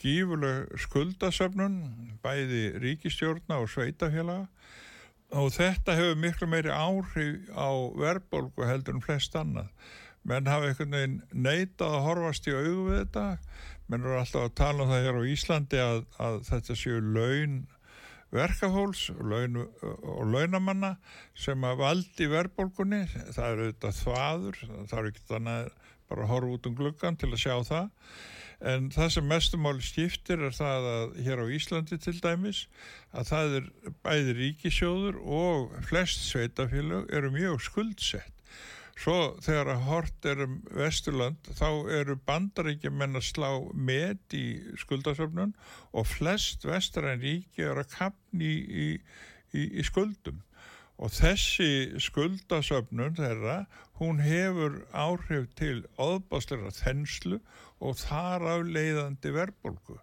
[0.00, 1.76] gífuleg skuldasöfnun,
[2.24, 4.48] bæði ríkistjórna og sveitafélaga
[5.34, 9.70] og þetta hefur miklu meiri áhrif á verðbólgu heldur en flest annað.
[10.24, 13.24] Menn hafa einhvern veginn neitað að horfast í auðu við þetta,
[13.88, 17.58] menn eru alltaf að tala um það hér á Íslandi að, að þetta séu laun
[18.34, 20.94] verkafólks laun, og launamanna
[21.38, 25.74] sem að valdi verðbólkunni, það eru auðvitað þvaður, það eru ekki þannig
[26.10, 27.90] bara að horfa út um gluggan til að sjá það.
[28.64, 32.60] En það sem mestumáli skiptir er það að hér á Íslandi til dæmis
[33.12, 33.66] að það er
[34.06, 38.33] bæði ríkisjóður og flest sveitafélög eru mjög skuldsett
[38.94, 44.44] Svo þegar að hort er um Vesturland þá eru bandaríkjumenn að slá með í
[44.80, 45.54] skuldasöfnun
[45.92, 48.52] og flest vestræn ríki eru að kapni
[48.84, 48.86] í,
[49.50, 50.38] í, í skuldum.
[51.02, 53.64] Og þessi skuldasöfnun þeirra,
[53.98, 57.40] hún hefur áhrif til óðbásleira þenslu
[57.82, 59.98] og þar af leiðandi verðbólgu.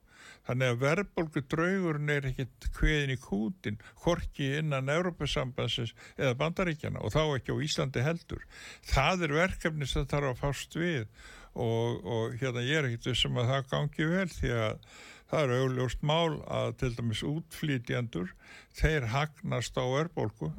[0.48, 7.14] Þannig að verðbólgu draugurinn er ekkit hviðin í kútin, horki innan Európa-sambansins eða bandaríkjana og
[7.14, 8.44] þá ekki á Íslandi heldur.
[8.90, 11.06] Það er verkefni sem þarf að fást við
[11.54, 14.92] og, og hérna ég er ekkit sem að það gangi vel því að
[15.32, 18.34] það er augljóst mál að til dæmis útflýtjandur,
[18.76, 20.52] þeir hagnast á verðbólgu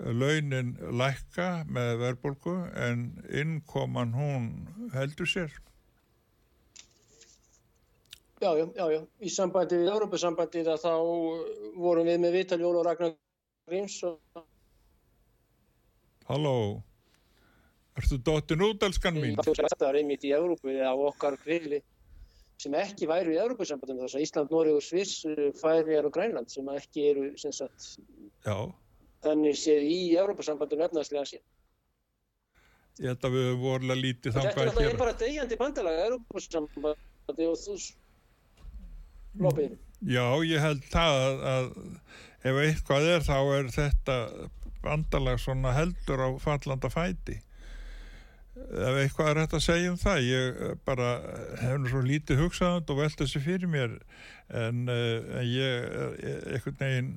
[0.00, 2.54] launin lækka með verðbólgu
[2.88, 4.46] en innkoman hún
[4.94, 5.52] heldur sér.
[8.40, 9.00] Já, já, já, já.
[9.20, 10.92] Í sambandi við Európa-sambandið að þá
[11.76, 13.12] vorum við með Vital Jól og Ragnar
[13.68, 14.44] Gríms og...
[16.30, 16.54] Halló,
[18.00, 19.36] ertu dottin út, elskan mín?
[19.44, 21.82] Það er einmitt í Európu á okkar kvili
[22.60, 25.24] sem ekki væru í Európa-sambandinu þess að Ísland, Nóri og Sviss
[25.60, 27.92] færi er á Grænland sem ekki eru sem sagt
[29.24, 31.44] þannig séð í Európa-sambandinu efnaðslega séð.
[33.00, 34.70] Ég held að við vorum að lítið þangað hér.
[34.70, 37.76] Þetta er bara degjandi bandalega Európa-sambandi og þú
[39.38, 39.76] lopið.
[40.00, 41.70] Já, ég held það að, að
[42.50, 44.16] ef eitthvað er þá er þetta
[44.80, 47.36] bandalag svona heldur á fallanda fæti.
[48.60, 51.10] Ef eitthvað er hægt að segja um það, ég bara
[51.60, 53.98] hef nú svo lítið hugsað og velt þessi fyrir mér
[54.48, 55.86] en, en ég
[56.50, 57.12] eitthvað neginn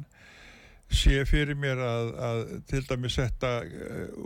[0.93, 3.53] sé fyrir mér að, að til dæmis þetta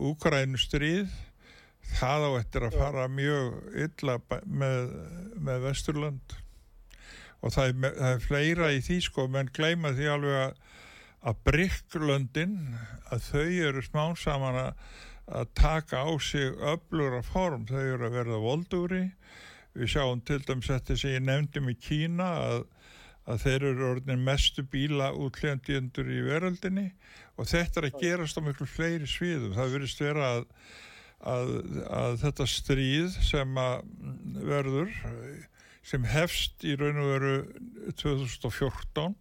[0.10, 1.14] Úkrænu stríð
[1.96, 4.92] það á eftir að fara mjög illa með,
[5.40, 6.38] með Vesturland
[7.42, 10.56] og það er, það er fleira í því sko menn gleima því alveg að
[11.28, 12.58] að brygglöndin
[13.12, 14.88] að þau eru smán saman að,
[15.40, 19.04] að taka á sig öflura form, þau eru að verða voldúri
[19.78, 22.60] við sjáum til dæmis þetta sem ég nefndi með Kína að,
[23.28, 26.88] að þeir eru orðin mestu bíla útlendjendur í veröldinni.
[27.38, 29.54] Og þetta er að gerast á miklu fleiri sviðum.
[29.54, 30.48] Það verist vera að,
[31.34, 31.52] að,
[32.00, 33.84] að þetta stríð sem að
[34.48, 34.96] verður
[35.88, 37.34] sem hefst í raun og veru
[37.96, 39.16] 2014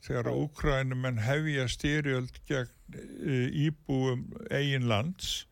[0.00, 5.44] þegar að Úkrænumenn hefja styrjöld gegn e, íbúum eigin lands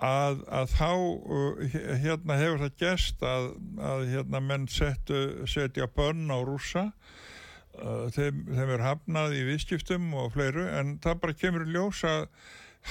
[0.00, 3.50] að, að þá uh, hérna hefur það gest að,
[3.84, 5.20] að hérna menn settu,
[5.50, 11.20] setja bönn á rúsa uh, þeim, þeim er hafnað í viðskiptum og fleiru en það
[11.26, 12.26] bara kemur í ljós að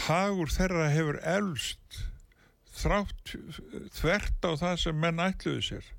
[0.06, 2.04] hagur þeirra hefur elst
[2.80, 3.34] þrátt
[3.98, 5.90] þvert á það sem menn ætluðu sér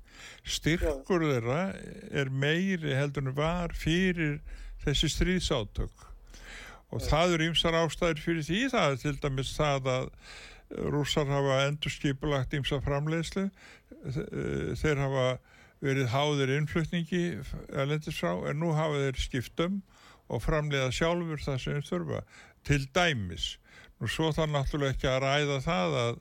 [0.43, 1.61] styrkur þeirra
[2.11, 4.39] er meiri heldur en var fyrir
[4.85, 6.07] þessi stríðsátök.
[6.91, 8.63] Og það eru ymsar ástæðir fyrir því.
[8.73, 10.09] Það er til dæmis það að
[10.91, 13.47] rússar hafa endur skipulagt ymsa framleiðslu
[14.79, 15.25] þeir hafa
[15.81, 19.81] verið háðir innflutningi frá en nú hafa þeir skiptum
[20.31, 22.21] og framleiða sjálfur það sem þurfa.
[22.67, 23.55] Til dæmis
[24.01, 26.19] og svo þarf náttúrulega ekki að ræða það að,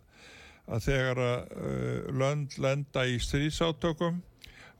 [0.70, 4.20] að þegar að uh, lönd lenda í stríðsátökum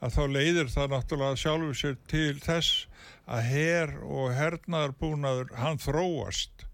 [0.01, 2.87] að þá leiðir það náttúrulega sjálfur sér til þess
[3.31, 6.67] að herr og hernaðarbúnaður hann þróast.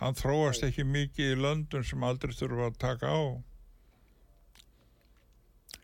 [0.00, 3.22] Hann þróast ekki mikið í löndun sem aldrei þurfa að taka á.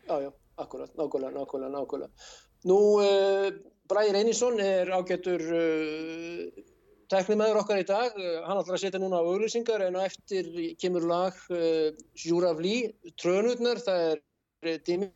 [0.08, 2.28] Já, já, akkurat, nákvæmlega, nákvæmlega, nákvæmlega.
[2.66, 3.52] Nú, uh,
[3.88, 6.64] Bræði Reynisson er ágættur uh,
[7.12, 11.06] teknimæður okkar í dag hann ætlar að setja núna á auglýsingar en á eftir kemur
[11.08, 15.12] lag uh, Júraflí, Trönutnar það er Dimi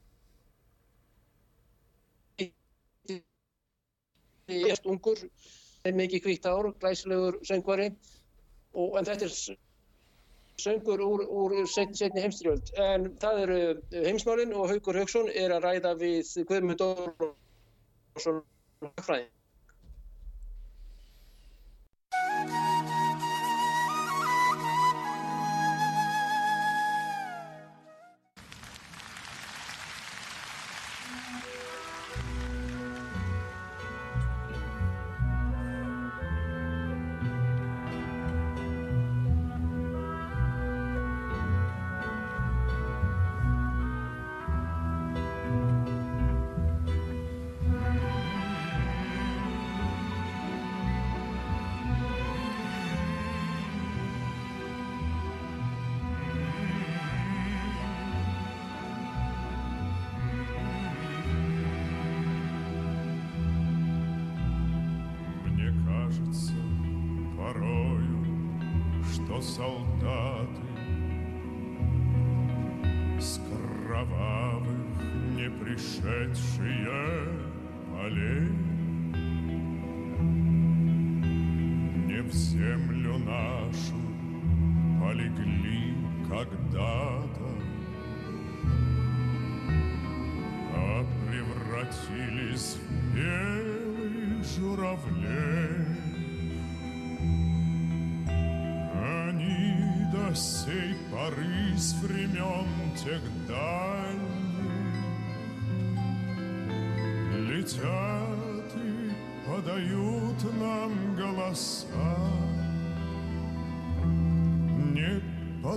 [4.52, 5.20] Est ungur,
[5.87, 7.87] mikið kvíkt ár, glæsilegur söngvari
[8.74, 9.37] og en þetta er
[10.61, 12.72] söngur úr, úr setni, setni heimstriöld.
[12.78, 13.61] En það eru
[14.07, 18.42] heimsmálinn og Haugur Haugsson er að ræða við Guðmund Ólafsson
[19.00, 19.31] fræðin.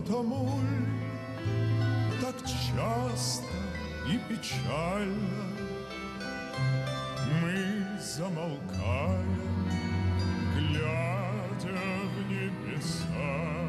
[0.05, 0.59] Потому
[2.21, 3.43] так часто
[4.07, 5.45] и печально
[7.41, 9.67] Мы замолкаем,
[10.55, 11.79] глядя
[12.13, 13.64] в небеса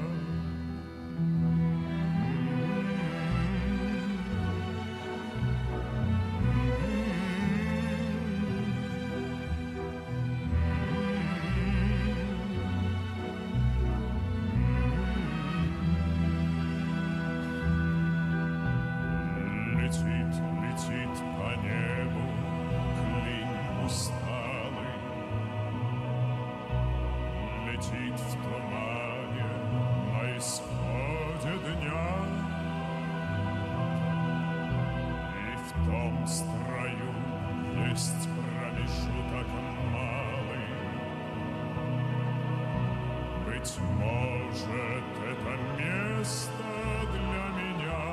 [43.66, 46.66] Быть может, это место
[47.10, 48.06] для меня.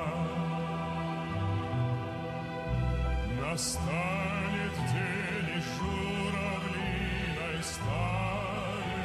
[3.40, 9.04] Настанет день и журавлиной стали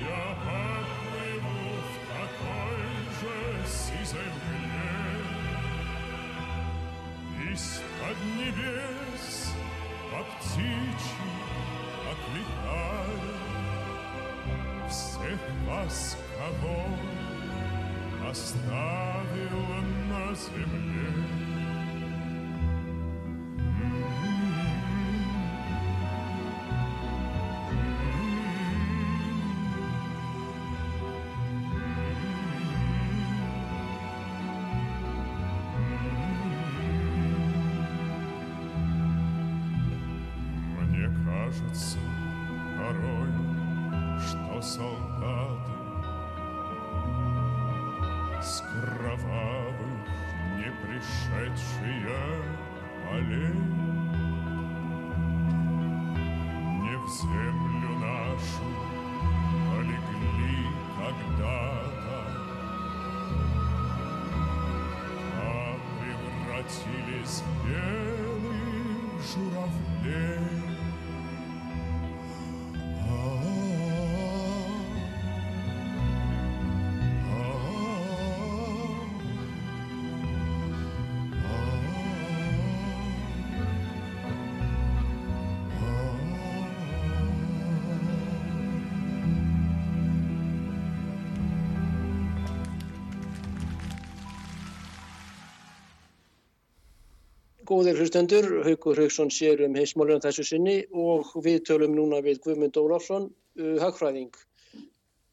[0.00, 2.86] Я поплыву в такой
[3.18, 3.36] же
[3.66, 5.02] сизой мгле.
[7.52, 8.85] Из-под небес
[15.66, 16.86] вас, кого
[18.28, 19.66] оставил
[20.08, 20.86] на земле.
[40.80, 41.98] Мне кажется
[42.78, 43.55] порой,
[44.20, 45.76] что солдаты
[48.42, 50.08] с кровавых
[50.56, 52.18] не пришедшие
[53.04, 53.52] полей
[56.82, 58.68] не в землю нашу
[59.70, 62.20] полегли когда-то,
[65.42, 68.56] а превратились в белых
[69.22, 70.55] журавлей.
[97.66, 102.76] Góðir hlustendur, Haukur Hauksson sér um heismálunum þessu sinni og við tölum núna við Guðmund
[102.78, 103.24] Ólafsson,
[103.58, 104.36] uh, hagfræðing.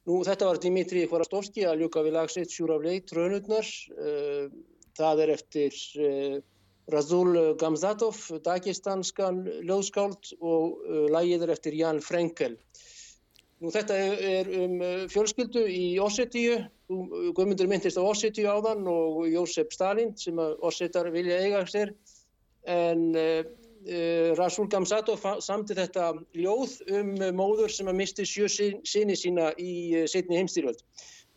[0.10, 3.70] Nú, þetta var Dimitri Kvarastovski að ljúka við lagsitt Sjúraflei, Trönutnar.
[3.94, 4.48] Uh,
[4.98, 6.40] það er eftir uh,
[6.94, 12.58] Razul Gamzatov, dagistanskan ljóðskáld og uh, lagið er eftir Jan Frenkel.
[13.62, 14.00] Nú, þetta
[14.32, 16.58] er um uh, fjölskyldu í Ossetíu.
[16.90, 17.00] Þú,
[17.38, 21.94] Guðmundur myndist á Ossetíu áðan og Jósef Stalin sem Ossetar vilja eiga sér
[22.70, 23.42] en uh,
[23.88, 29.52] uh, Rasul Gamzatov fa- samdi þetta ljóð um móður sem að misti sjö sinni sína
[29.60, 30.84] í uh, setni heimstyrjöld.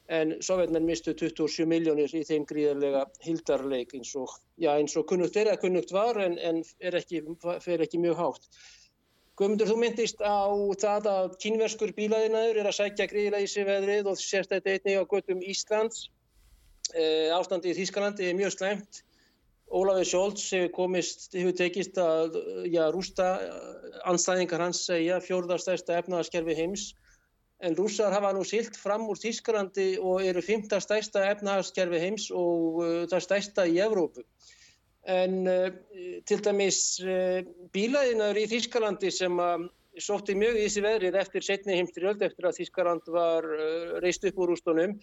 [0.06, 5.34] En sovjetmenn mistu 27 miljónir í þeim gríðarlega hildarleik eins og, já, eins og kunnugt
[5.40, 6.60] er að kunnugt var en, en
[6.94, 7.24] ekki,
[7.64, 8.46] fer ekki mjög hátt.
[9.36, 10.46] Guðmundur, þú myndist á
[10.80, 14.96] það að kínverskur bílaðinaður er að sækja gríðilega í sig veðrið og sérst þetta einnig
[14.96, 16.06] á göttum Íslands.
[16.94, 17.02] E,
[17.34, 19.02] ástandi í Þýskalandi er mjög slæmt.
[19.66, 22.36] Ólafur Sjólds hefur tekist að
[22.70, 23.26] já, rústa
[24.06, 26.92] anstæðingar hans segja fjórðarstæðsta efnaðaskerfi heims.
[27.64, 32.82] En rússar hafa nú silt fram úr Þýskalandi og eru fymta stæðsta efnaðaskerfi heims og
[32.82, 34.22] uh, það stæðsta í Evrópu.
[35.08, 35.70] En uh,
[36.28, 37.40] til dæmis uh,
[37.74, 39.64] bílaðinaður í Þýskalandi sem uh,
[39.98, 43.48] sótti mjög í þessi veðrið eftir setni heimstyrjöld eftir að Þýskaland var
[44.04, 44.98] reist upp úr rústunum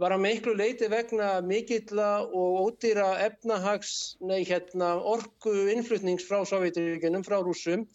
[0.00, 7.22] var að miklu leiti vegna mikilla og ódýra efnahags, nei hérna, orku innflutnings frá Sovjeturíkunum,
[7.26, 7.86] frá rússum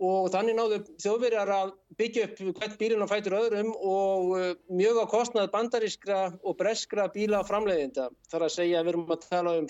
[0.00, 4.96] og þannig náðu þjóðverjar að byggja upp hvert bílinn á fætur öðrum og uh, mjög
[5.04, 8.08] á kostnað bandarískra og breskra bíla framleiðinda.
[8.30, 9.66] Það er að segja að við erum að tala um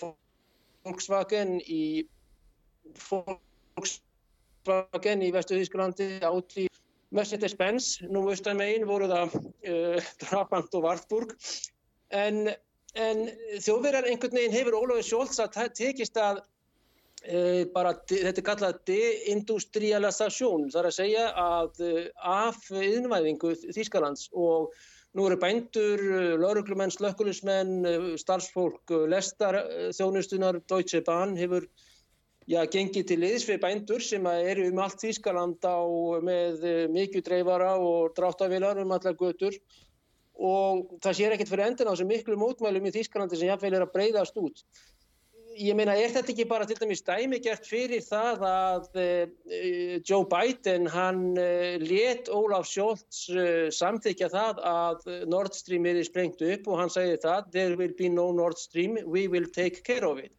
[0.86, 2.06] Volkswagen í
[3.74, 6.70] Volkswagen í Vestu Þýskalandi, Audi,
[7.16, 11.34] Mercedes-Benz, nú austan megin voru það uh, Trabant og Wartburg.
[12.14, 12.46] En,
[12.94, 13.24] en
[13.58, 18.78] þjóðverjar einhvern veginn hefur Ólafur Sjólds að ta- tekist að uh, bara, þetta er kallað
[18.92, 22.00] deindustrialisasjón, það er að segja að uh,
[22.36, 24.28] af yðnvæðingu Þýskalands.
[24.30, 24.70] Og
[25.18, 25.98] nú eru bændur,
[26.38, 27.80] lauruglumenn, slökkulismenn,
[28.22, 29.58] starfsfólk, lestar
[29.96, 31.66] þjónustunar, Deutsche Bahn hefur
[32.50, 35.78] já, gengið til liðs við bændur sem eru um allt Þýskaland á
[36.24, 39.56] með eh, mikið dreifara og dráttavilar um allar götur
[40.40, 43.84] og það sér ekkert fyrir endin á þessum miklu mótmælum í Þýskalandi sem jáfnveil er
[43.84, 44.64] að breyðast út.
[45.60, 50.86] Ég meina, er þetta ekki bara til dæmis dæmigert fyrir það að uh, Joe Biden,
[50.88, 53.26] hann uh, let Ólaf Scholz
[53.76, 58.08] samþykja það að Nord Stream er sprengt upp og hann segir það, there will be
[58.08, 60.32] no Nord Stream, we will take care of it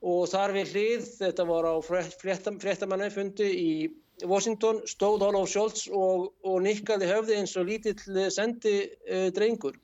[0.00, 3.72] og þar við hlið, þetta var á fréttamanni fundi í
[4.28, 8.74] Washington, stóð Ólaf Scholz og, og nikkaði höfði eins og lítill sendi
[9.08, 9.78] uh, drengur.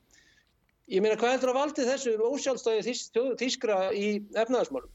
[0.87, 3.01] Ég meina, hvað heldur að valdi þessu ósjálfstæði þýs,
[3.41, 4.93] þýskra í efnaðarsmálum?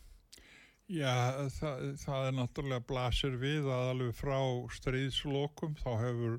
[0.92, 4.38] Já, það, það er náttúrulega blasir við að alveg frá
[4.76, 6.38] stríðslokum þá hefur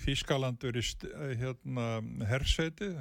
[0.00, 1.06] Þískaland verið
[1.40, 1.86] hérna,
[2.30, 3.00] hersetið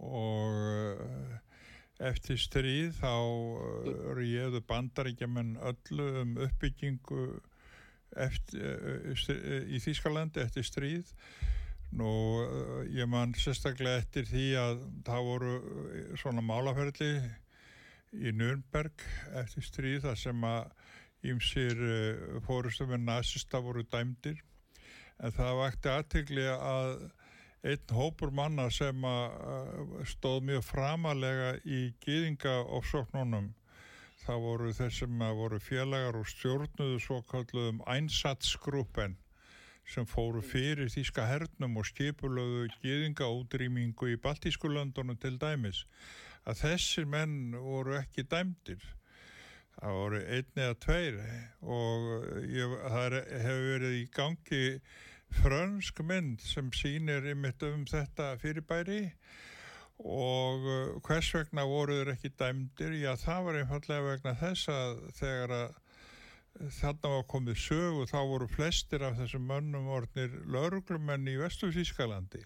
[0.00, 1.38] og eh,
[2.00, 7.24] eftir stríð þá eh, réðu bandaríkjaman öllu um uppbyggingu
[8.16, 11.12] eftir, stri- eh, í Þískalandi eftir stríð.
[11.90, 12.06] Nú,
[12.94, 15.54] ég man sérstaklega eftir því að það voru
[16.20, 17.08] svona málaferli
[18.14, 19.02] í Nürnberg
[19.40, 20.70] eftir stríð þar sem að
[21.30, 24.38] ímsir uh, fórustum með nazista voru dæmdir.
[25.20, 26.94] En það vakti aðtegli að
[27.62, 33.50] einn hópur manna sem að stóð mjög framalega í gýðinga ofsóknunum
[34.24, 39.16] það voru þeir sem voru félagar og stjórnuðu svo kalluðum einsatsgrúpen
[39.90, 45.84] sem fóru fyrir Þíska hernum og skipulöðu gýðinga útrýmingu í Baltískulöndunum til dæmis.
[46.46, 48.84] Að þessir menn voru ekki dæmdir.
[49.80, 51.18] Það voru einn eða tveir
[51.62, 52.08] og
[52.44, 54.64] ég, það hefur verið í gangi
[55.38, 59.02] frönsk mynd sem sínir ymitt um þetta fyrirbæri
[60.00, 60.64] og
[61.04, 62.96] hvers vegna voru þeir ekki dæmdir?
[63.02, 65.78] Já það var einfallega vegna þess að þegar að
[66.80, 71.70] þarna var komið sög og þá voru flestir af þessum mönnum orðnir lauruglumenn í Vestu
[71.74, 72.42] Þískalandi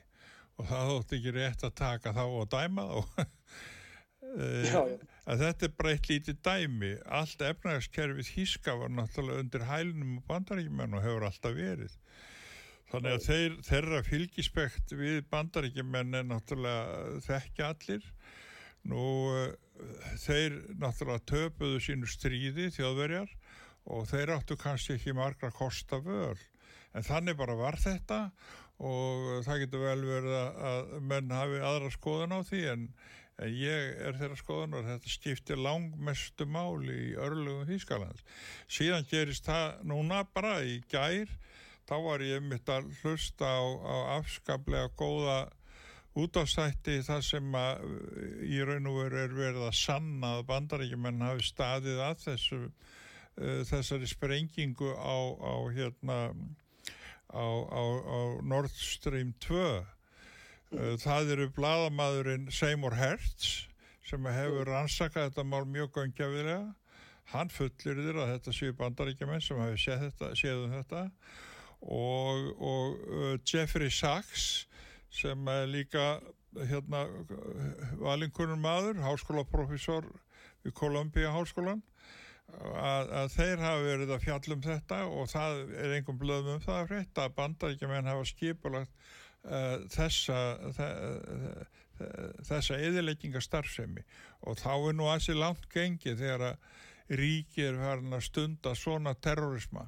[0.59, 3.25] og það þótti ekki rétt að taka þá og dæma þá.
[4.35, 4.95] Eh, já, já.
[5.31, 6.89] að þetta er bara eitt lítið dæmi.
[7.19, 11.93] Allt efnagaskerfið híska var náttúrulega undir hælunum og bandaríkjumenn og hefur alltaf verið
[12.95, 18.09] þannig að þeir, þeirra fylgispekt við bandaríkjumenn er náttúrulega þekki allir.
[18.91, 19.55] Nú eh,
[20.23, 23.33] þeir náttúrulega töpuðu sínu stríði þjóðverjar
[23.95, 26.39] og þeir áttu kannski ekki margra kosta völ.
[26.95, 28.29] En þannig bara var þetta
[28.85, 32.89] og það getur vel verið að menn hafi aðra skoðan á því en
[33.43, 38.21] en ég er þeirra skoðan og þetta skiptir langmestu máli í örlugum Þýskaland
[38.71, 41.33] síðan gerist það núna bara í gær
[41.89, 45.39] þá var ég mitt að hlusta á, á afskaplega góða
[46.15, 47.87] útásætti þar sem að
[48.47, 53.63] í raun og veru er verið að sanna að bandaríkjumenn hafi staðið að þessu uh,
[53.71, 56.21] þessari sprengingu á, á hérna
[57.35, 57.45] á,
[58.47, 59.67] Nord Stream 2
[60.75, 63.69] Eh, það eru bladamadurinn Seymour Hertz
[64.05, 66.75] sem hefur rannsakað þetta mál mjög gangjafilega.
[67.33, 71.05] Hann fullir þér að þetta séu bandaríkjumenn sem hefur séð þetta, séðum þetta
[71.85, 74.67] og, og uh, Jeffrey Sachs
[75.15, 76.19] sem er líka
[76.55, 77.05] hérna
[77.99, 80.07] valinkunum maður, háskólaprofessor
[80.65, 81.83] við Columbia háskólan
[82.55, 86.81] að, að þeir hafa verið að fjallum þetta og það er einhverjum blöðum um það
[86.81, 89.07] að frétta að bandaríkjumenn hafa skipulagt
[89.51, 90.41] uh, þessa
[92.43, 94.03] þessa eðileggingastarfsemi
[94.49, 99.15] og þá er nú aðsig langt gengið þegar að ríki er farin að stunda svona
[99.15, 99.87] terrorisma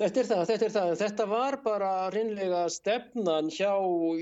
[0.00, 0.90] Þetta er það, þetta er það.
[0.96, 3.72] Þetta var bara reynlega stefnan hjá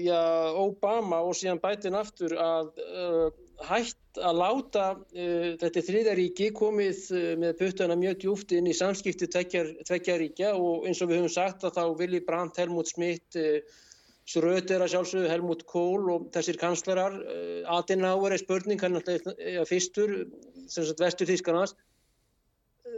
[0.03, 0.23] já,
[0.59, 3.29] Obama og síðan bætin aftur að uh,
[3.69, 9.31] hætt að láta uh, þetta þriðaríki komið uh, með puttana mjög djúft inn í samskipti
[9.31, 13.85] tveggjaríkja og eins og við höfum sagt að þá Willy Brandt, Helmut Schmidt, uh,
[14.29, 17.15] Schröder að sjálfsögðu, Helmut Kohl og þessir kanslarar,
[17.79, 19.25] Adenauer er spurning, hann alltaf
[19.71, 20.19] fyrstur,
[20.69, 21.79] sem sagt vestur Þískanast,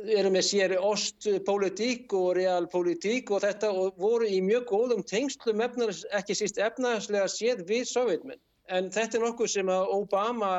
[0.09, 6.05] eru með sér ostpolitík og realpolitík og þetta og voru í mjög góðum tengslum efnars,
[6.17, 8.41] ekki síst efnarslega séð við sovjetmenn
[8.71, 10.51] en þetta er nokkuð sem að Obama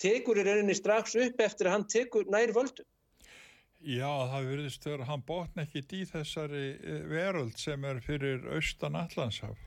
[0.00, 2.86] tekur í rauninni strax upp eftir að hann tekur nær völdu.
[3.80, 8.98] Já, það verðist að hann botna ekkit í þessari eh, veröld sem er fyrir austan
[9.00, 9.60] Allandshaf.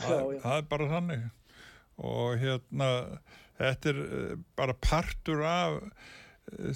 [0.00, 1.28] Það, það er bara þannig
[2.00, 2.90] og hérna
[3.60, 5.78] þetta er eh, bara partur af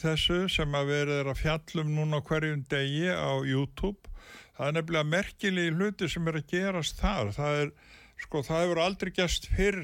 [0.02, 4.10] þessu sem að verður að fjallum núna hverjum degi á YouTube.
[4.54, 7.32] Það er nefnilega merkilegi hluti sem er að gerast þar.
[7.34, 7.74] Það er,
[8.22, 9.82] sko, það hefur aldrei gæst fyrr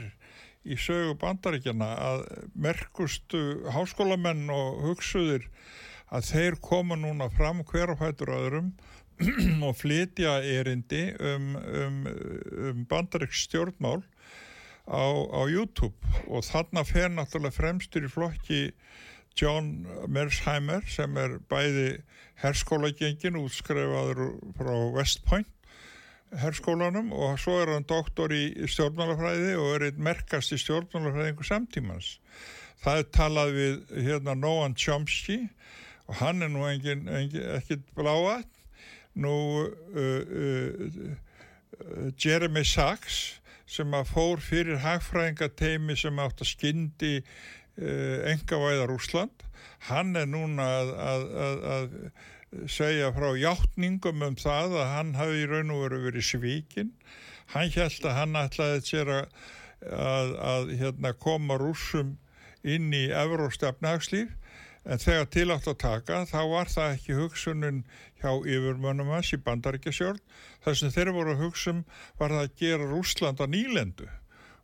[0.61, 2.25] í sögu bandaríkjana að
[2.55, 3.41] merkustu
[3.73, 5.47] háskólamenn og hugsuðir
[6.11, 8.73] að þeir koma núna fram hverjafætur öðrum
[9.67, 12.01] og flytja erindi um, um,
[12.69, 14.03] um bandaríks stjórnmál
[14.89, 18.63] á, á YouTube og þarna fer náttúrulega fremstur í flokki
[19.39, 22.01] John Mersheimer sem er bæði
[22.43, 25.49] herskólagengin útskrefaður frá West Point
[26.39, 32.19] herskólanum og svo er hann doktor í stjórnmálafræði og er einn merkast í stjórnmálafræðingu samtímans.
[32.81, 35.43] Það er talað við hérna Noam Chomsky
[36.07, 38.49] og hann er nú engin, engin, ekkit bláat.
[39.19, 39.35] Nú
[39.67, 47.15] uh, uh, Jeremy Sachs sem að fór fyrir hagfræðingateimi sem átt að skyndi
[47.79, 49.47] engavæðar Úsland,
[49.89, 55.45] hann er núna að, að, að, að segja frá hjáttningum um það að hann hafi
[55.45, 56.91] í raun og veru verið svíkin.
[57.55, 59.39] Hann held að hann ætlaði sér að,
[59.87, 62.17] að, að hérna, koma rúsum
[62.67, 64.37] inn í Evróstefnagslíf
[64.85, 67.83] en þegar til átt að taka þá var það ekki hugsunum
[68.21, 70.21] hjá yfirmönnum hans í bandaríkjasjórn.
[70.65, 71.85] Það sem þeir voru að hugsun
[72.21, 74.09] var það að gera Rúsland á nýlendu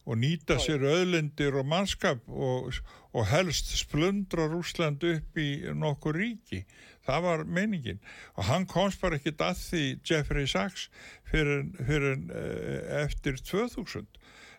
[0.07, 2.75] og nýta sér öðlindir og mannskap og,
[3.11, 6.63] og helst splundra Rúsland upp í nokkur ríki.
[7.07, 7.99] Það var meiningin.
[8.39, 10.89] Og hann komst bara ekki að því Jeffrey Sachs
[11.27, 14.07] fyrir, fyrir eh, eftir 2000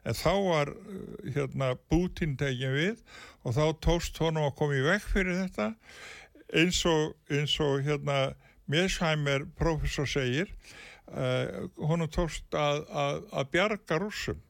[0.08, 3.04] en þá var eh, hérna Putin tegin við
[3.43, 5.72] og þá tóst honum að koma í vekk fyrir þetta.
[6.56, 8.36] Eins og, eins og hérna
[8.68, 10.50] Mesheimer professor segir
[11.08, 14.41] uh, honum tóst að, að, að bjarga rússum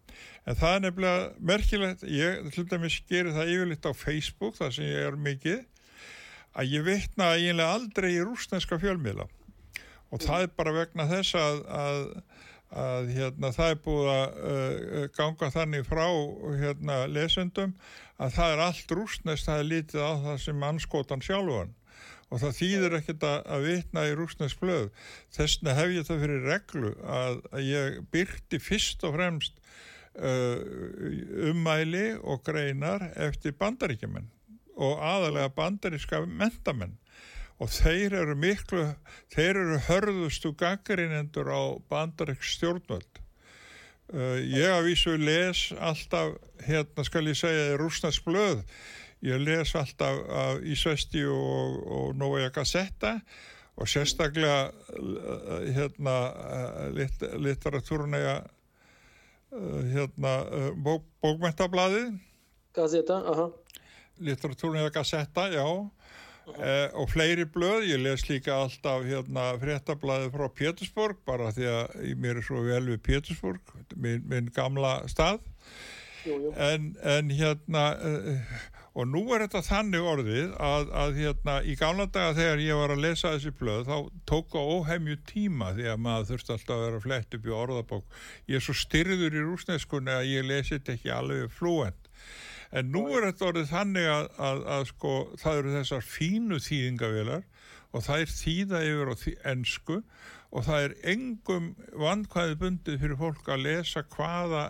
[0.47, 4.87] en það er nefnilega merkilegt ég hluta mig skeri það yfirleitt á Facebook þar sem
[4.87, 5.63] ég er mikið
[6.57, 9.27] að ég veitna eiginlega aldrei í rúsneska fjölmiðla
[10.07, 12.03] og það er bara vegna þess að, að,
[12.83, 16.05] að hérna, það er búið að uh, ganga þannig frá
[16.61, 17.75] hérna, lesendum
[18.17, 21.75] að það er allt rúsnest, það er lítið á það sem anskotan sjálfan
[22.27, 24.89] og það þýðir ekkert að, vitna í rúsnesk blöð.
[25.31, 29.61] Þessna hef ég það fyrir reglu að, að ég byrti fyrst og fremst
[30.17, 34.31] ummæli og greinar eftir bandaríkjumenn
[34.77, 36.95] og aðalega bandaríska mentamenn
[37.57, 38.83] og þeir eru miklu,
[39.33, 43.23] þeir eru hörðustu gaggrinendur á bandarík stjórnvöld.
[44.07, 48.61] Uh, ég að vísu les alltaf, hérna skal ég segja, rúsnesk blöð
[49.25, 53.17] ég les alltaf af Ísvesti og, og Nója Gazzetta
[53.75, 58.56] og sérstaklega uh, hérna uh, lit, literatúrunega uh,
[59.51, 60.33] hérna
[60.83, 62.07] bók, bókmentablaði
[62.77, 63.47] Gazzetta, aha.
[64.21, 65.65] Literatúrunega Gazzetta, já.
[66.47, 72.13] Eh, og fleiri blöð, ég les líka alltaf hérna fréttablaði frá Pétursborg bara því að
[72.23, 75.41] mér er svo vel við Pétursborg, minn, minn gamla stað.
[76.23, 76.53] Jú, jú.
[76.55, 78.55] En, en hérna uh,
[78.97, 82.93] og nú er þetta þannig orðið að, að hérna í gamla daga þegar ég var
[82.95, 83.97] að lesa þessi blöð þá
[84.29, 88.17] tók á óhemju tíma því að maður þurfti alltaf að vera flett upp í orðabók.
[88.49, 92.09] Ég er svo styrður í rúsneskunni að ég lesi þetta ekki alveg flúent
[92.75, 97.45] en nú er þetta orðið þannig að, að, að sko það eru þessar fínu þýðingavilar
[97.95, 99.99] og það er þýða yfir á því ennsku
[100.47, 101.69] og það er engum
[102.01, 104.65] vandkvæði bundið fyrir fólk að lesa hvaða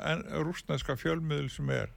[0.45, 1.96] rúsneska fjölmiðl sem er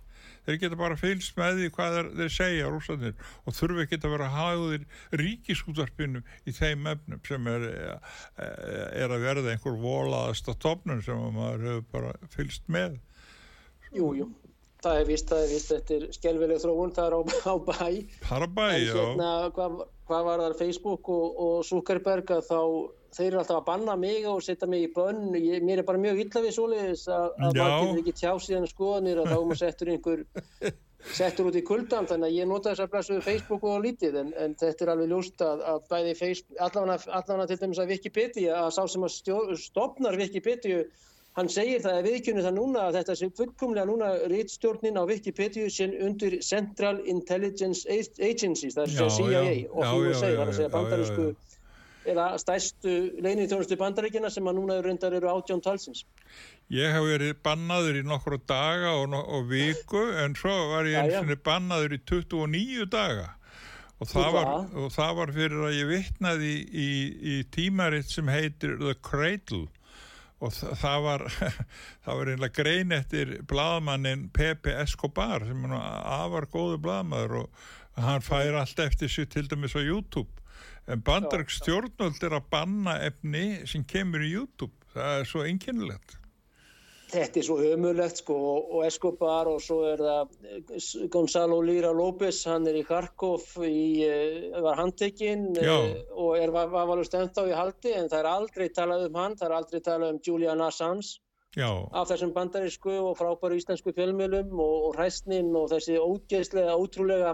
[0.51, 4.30] þeir geta bara fylgst með því hvað þeir segja rúslandir og þurfi ekki að vera
[4.34, 4.86] háðir
[5.22, 7.68] ríkisútvarpinu í þeim efnum sem er,
[8.36, 13.01] er að verða einhver volaðasta topnum sem maður hefur bara fylgst með
[13.90, 14.28] Jú, jú
[14.80, 17.20] Það er vist, það er vist, þetta er skelvileg þróun, það er á,
[17.53, 17.80] á bæ.
[18.24, 18.92] Það er á bæ, en já.
[18.96, 19.74] hérna, hvað,
[20.09, 22.61] hvað var þar Facebook og, og Zuckerberg að þá,
[23.16, 25.32] þeir eru alltaf að banna mig og setja mig í bönn.
[25.38, 29.20] Ég, mér er bara mjög illa við svoleiðis að, maður getur ekki tjá síðan skoðanir
[29.22, 30.24] að þá maður settur einhver,
[31.18, 32.08] settur út í kuldan.
[32.11, 35.12] Þannig að ég nota þess að blessu Facebook og lítið en, en þetta er alveg
[35.14, 39.38] ljóst að, að bæði Facebook, allavega, til dæmis að Wikipedia, að sá sem að stjó,
[39.68, 40.84] stopnar Wikipedia
[41.38, 45.70] hann segir það að viðkjörnu það núna að þetta sé fullkomlega núna rítstjórnin á Wikipedia
[45.70, 50.72] sem undir Central Intelligence Agencies, það er CIA og já, segir, það er að segja
[50.74, 51.28] bandarísku
[52.09, 56.05] eða stæstu leinið þjónustu bandaríkina sem að núna eru reyndar eru átján talsins.
[56.72, 61.18] Ég hef verið bannaður í nokkru daga og, og viku en svo var ég eins
[61.20, 63.34] og bannaður í 29 daga.
[64.01, 64.46] Og það, var,
[64.80, 69.66] og það var fyrir að ég vittnaði í, í, í tímaritt sem heitir The Cradle.
[70.40, 71.24] Og það, það var
[72.07, 77.68] það var einlega grein eftir blaðmannin Pepe Escobar sem er afar góðu blaðmaður og
[78.01, 80.30] hann fær allt eftir sig til dæmis á YouTube
[80.91, 84.74] en bandarík stjórnvöld er að banna efni sem kemur í YouTube.
[84.95, 86.16] Það er svo einkennilegt.
[87.11, 92.45] Þetta er svo ömulegt sko og, Escobar og svo er það eh, Gonzalo Lira López,
[92.47, 97.41] hann er í Kharkov í, eh, var handtekinn eh, og er var, var alveg stemt
[97.41, 100.22] á í haldi en það er aldrei talað um hann, það er aldrei talað um
[100.26, 101.18] Julian Assange.
[101.59, 107.32] Já, af þessum bandarísku og frábæru íslensku fjölmjölum og, og hræstnin og þessi ógeðslega, ótrúlega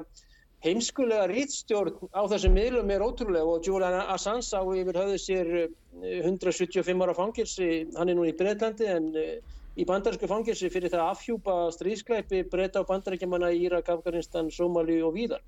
[0.65, 6.23] heimskulega rítstjórn á þessum miðlum er ótrúlega og Julian Assange á yfir höfðu sér eh,
[6.25, 9.37] 175 ára fangilsi, hann er nú í Breitlandi en eh,
[9.77, 15.03] í bandarísku fangilsi fyrir það að afhjúpa stríðskleipi breyta á bandaríkjamanna í Írak, Afganistan, Somali
[15.05, 15.43] og víðar.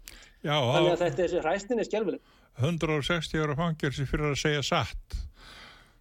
[0.45, 2.21] já, Þannig að þetta er hræstnin er skjálfileg.
[2.61, 5.19] 160 ára fangelsi fyrir að segja satt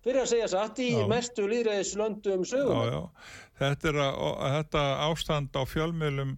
[0.08, 1.04] Fyrir að segja satt í Já.
[1.10, 2.78] mestu líðræðislöndum sögum.
[2.80, 3.02] já, já.
[3.60, 6.36] Þetta, að, þetta ástand á fjölmiðlum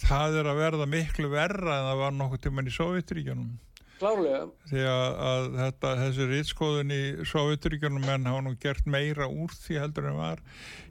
[0.00, 3.54] það er að verða miklu verra en það var nokkuð tíman í Sovjetríkjunum
[3.96, 4.42] Klárlega.
[4.68, 9.78] því að, að þetta, þessi rítskoðun í Sovjetríkjunum menn hafa nú gert meira úr því
[9.80, 10.42] heldur en var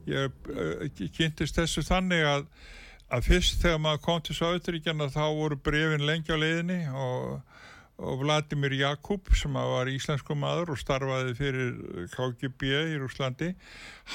[0.10, 2.48] ég uh, kynntist þessu þannig að,
[3.14, 7.62] að fyrst þegar maður kom til Sovjetríkjana þá voru brefin lengi á leiðinni og,
[8.02, 13.54] og Vladimir Jakub sem var íslensku maður og starfaði fyrir KGB í Rúslandi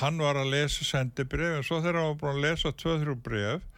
[0.03, 3.71] hann var að lesa sendibref en svo þegar hann var búin að lesa 2-3 bref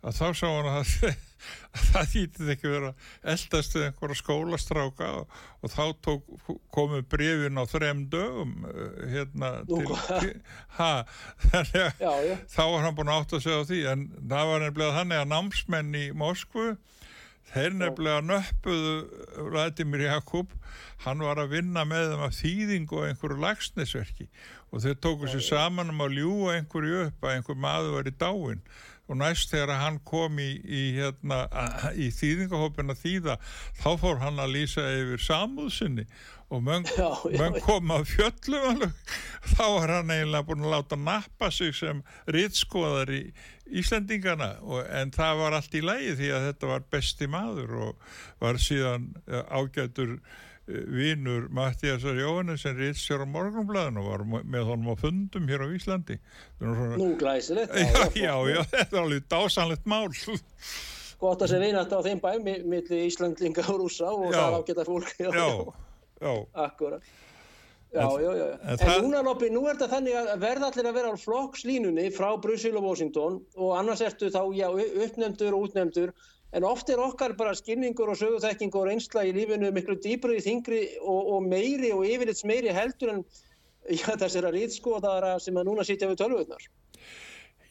[0.00, 0.92] að þá sá hann að,
[1.76, 2.92] að það þýttið ekki vera
[3.34, 6.30] eldast við einhverja skólastráka og, og þá tók,
[6.74, 10.36] komu brefin á þrem dögum eh, hérna Nú, til,
[10.78, 10.92] ha,
[11.48, 14.96] þannig að þá var hann búin að átta sig á því en það var nefnilega
[15.00, 16.70] þannig að námsmenn í Moskvu
[17.50, 18.96] þeir nefnilega nöppuðu
[19.50, 20.56] Vladimir Jakub
[21.04, 24.28] hann var að vinna með þeim að þýðingu og einhverju lagsnesverki
[24.70, 28.14] og þeir tóku sér saman um að ljúa einhverju upp að einhver maður var í
[28.20, 28.62] dáin
[29.10, 31.42] og næst þegar hann kom í, í, hérna,
[31.98, 33.38] í þýðingahópin að þýða
[33.82, 36.06] þá fór hann að lýsa yfir samúðsynni
[36.50, 37.60] og já.
[37.62, 38.92] kom af fjöllum alveg.
[39.54, 43.22] þá var hann eiginlega búin að láta nappa sig sem rítskoðar í
[43.70, 48.08] Íslendingana og, en það var allt í lægi því að þetta var besti maður og
[48.42, 50.16] var síðan eh, ágætur
[50.94, 56.16] vinnur Mattiasar Jóhannesson rítstjóra morgunblæðin og var með honum á fundum hér á Íslandi
[56.58, 57.74] svona, Nú glæsilegt.
[57.80, 60.08] já, já, já, þetta er alveg dásanlegt mál
[61.20, 64.38] Gott að sé vinast á þeim bæ, mi- milli Íslandlinga og rúsa og Já.
[64.40, 65.10] það ágæta fólk.
[65.20, 65.28] Já,
[66.22, 66.30] já,
[66.64, 67.02] Akkurat.
[67.92, 68.30] Já, En- já.
[68.38, 68.46] já.
[68.54, 71.16] en En, það- núna, Loppi, nú er þetta þannig að verða allir að vera á
[71.20, 74.68] flokkslínunni frá Brussel og Washington og annars ertu þá, já,
[75.04, 76.12] uppnefndur og útnefndur
[76.56, 80.82] en oft er okkar bara skilningur og söguþekkingur og reynsla í lífinu miklu dýbrið, þingri
[81.00, 83.24] og, og meiri og yfirlits meiri heldur en
[83.88, 86.66] já, þessara rítskoðara sem að núna sitja við tölvöðnar.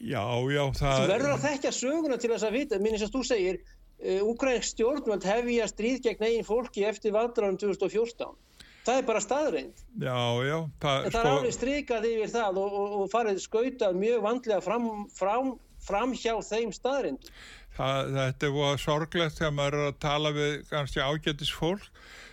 [0.00, 3.24] já, já Þú það, verður að þekkja söguna til þess að vita, minnist að þú
[3.28, 3.58] segir,
[4.00, 8.38] uh, Ukrainsk stjórnvöld hefja stríð gegn eigin fólki eftir valdráðum 2014.
[8.80, 9.82] Það er bara staðreind.
[10.00, 13.98] já, já það, En það er alveg strikað yfir það og, og, og farið skautað
[14.00, 15.50] mjög vandlega fram, fram,
[15.90, 17.30] fram hjá þeim staðreind.
[17.76, 21.86] það, þetta er voða sorglegt þegar maður er að tala við kannski ágætis fólk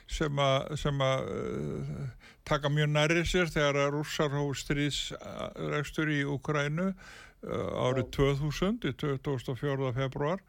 [0.07, 2.03] sem að, sem að uh,
[2.47, 8.93] taka mjög nærri sér þegar að rússar hóf stríðsrekstur í Ukrænu uh, árið 2000 í
[9.03, 9.91] 2004.
[9.97, 10.43] februar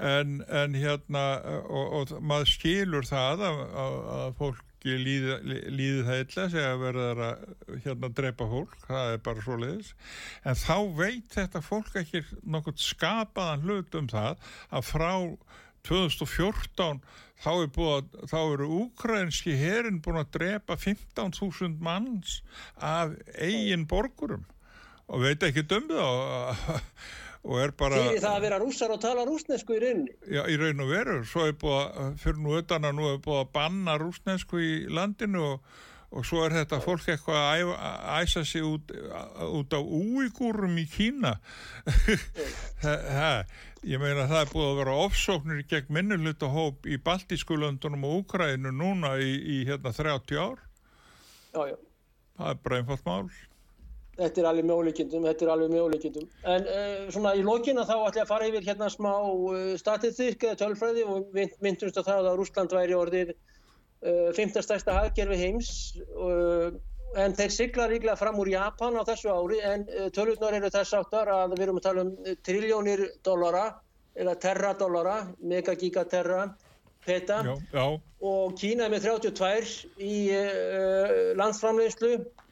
[0.00, 4.34] en, en hérna uh, og, og maður skilur það að, að, að
[4.80, 5.34] fólki líði,
[5.70, 9.94] líði það illa þegar verður að hérna drepa fólk, það er bara svo leiðis
[10.44, 14.38] en þá veit þetta fólk ekki nokkuð skapaðan hlut um það
[14.70, 15.12] að frá
[15.84, 17.00] 2014
[17.40, 22.42] þá er að, þá eru úkrænski herin búin að drepa 15.000 manns
[22.76, 24.44] af eigin borgurum.
[25.10, 26.60] Og veit ekki um það
[27.40, 30.16] og er bara Fyrir það að vera rússar og tala rúsnesku í rauninni.
[30.28, 33.22] Já, í raun og veru, svo er búið að, fyrir nú utan að nú er
[33.24, 35.72] búið að banna rúsnesku í landinu og,
[36.10, 38.92] og svo er þetta fólk eitthvað að að æsa sig út,
[39.56, 41.36] út á úígúrum í Kína.
[42.84, 43.54] það,
[43.88, 48.74] ég meina það er búið að vera ofsóknir gegn minnuluta hóp í Baltískulöndunum og Úkrænu
[48.74, 50.66] núna í, í hérna 30 ár.
[51.54, 51.78] Já, já.
[52.40, 53.30] Það er bara einfalt mál.
[54.20, 56.26] Þetta er alveg mjóleikindum, þetta er alveg mjóleikindum.
[56.52, 60.44] En uh, svona í lokina þá ætla ég að fara yfir hérna smá uh, statistík
[60.44, 64.60] eða tölfræði og mynd, myndumst á það að Rúsland væri orðið uh, 15.
[64.66, 65.70] stærsta hagkerfi heims
[67.20, 69.82] en þeir sigla ríklega fram úr Japan á þessu ári en
[70.14, 72.12] tölvurnar eru þess áttar að við erum að tala um
[72.46, 73.64] triljónir dollara
[74.14, 76.44] eða terradollara, megagigaterra,
[77.02, 77.86] peta Já, já,
[78.30, 79.74] og Kína er með 32
[80.06, 80.20] í
[81.40, 82.49] landsframleiðslu, uh,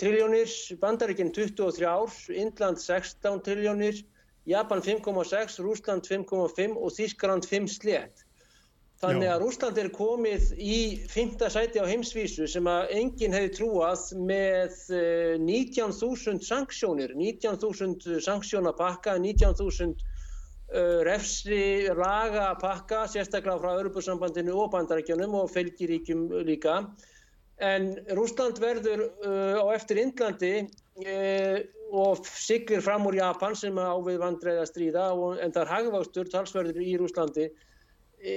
[0.00, 0.48] triljónir,
[0.80, 4.00] Bandaríkinn 23, Indland 16 triljónir,
[4.48, 8.24] Japan 5,6, Rúsland 5,5 og Þískland 5 slétt.
[9.00, 14.02] Þannig að Rúsland er komið í fymta sæti á heimsvísu sem að enginn hefði trúað
[14.28, 21.62] með uh, 19.000 sanksjónir, 19.000 sanksjónapakka, 19.000 uh, refsi
[21.96, 26.82] laga pakka, sérstaklega frá Europasambandinu og bandarækjunum og fylgiríkjum líka.
[27.60, 31.58] En Rúsland verður uh, á eftir Indlandi uh,
[31.90, 35.72] og siglir fram úr Japan sem á við vandræði að stríða og, en það er
[35.74, 37.48] hagvástur talsverður í Rúslandi.
[38.20, 38.34] E,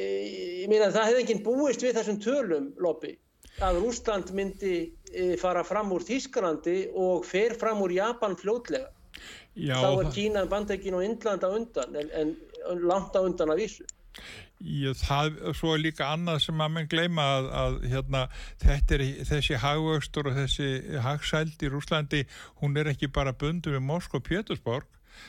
[0.64, 3.14] ég meina það hefði enginn búist við þessum tölum, Loppi,
[3.62, 4.76] að Rúsland myndi
[5.12, 8.90] e, fara fram úr Þískalandi og fer fram úr Japan fljótlega.
[9.54, 9.76] já.
[9.78, 12.10] Þá er Kína, Bandaríkin og Indland á undan, en,
[12.66, 13.86] en langt á undan að vísu.
[14.64, 18.24] Ég, það, svo er líka annað sem að menn gleyma að, að hérna,
[18.64, 20.70] er þessi hagvöxtur og þessi
[21.04, 22.24] hagsæld í Rúslandi,
[22.62, 24.88] hún er ekki bara bundu við Moskva og Pétursborg.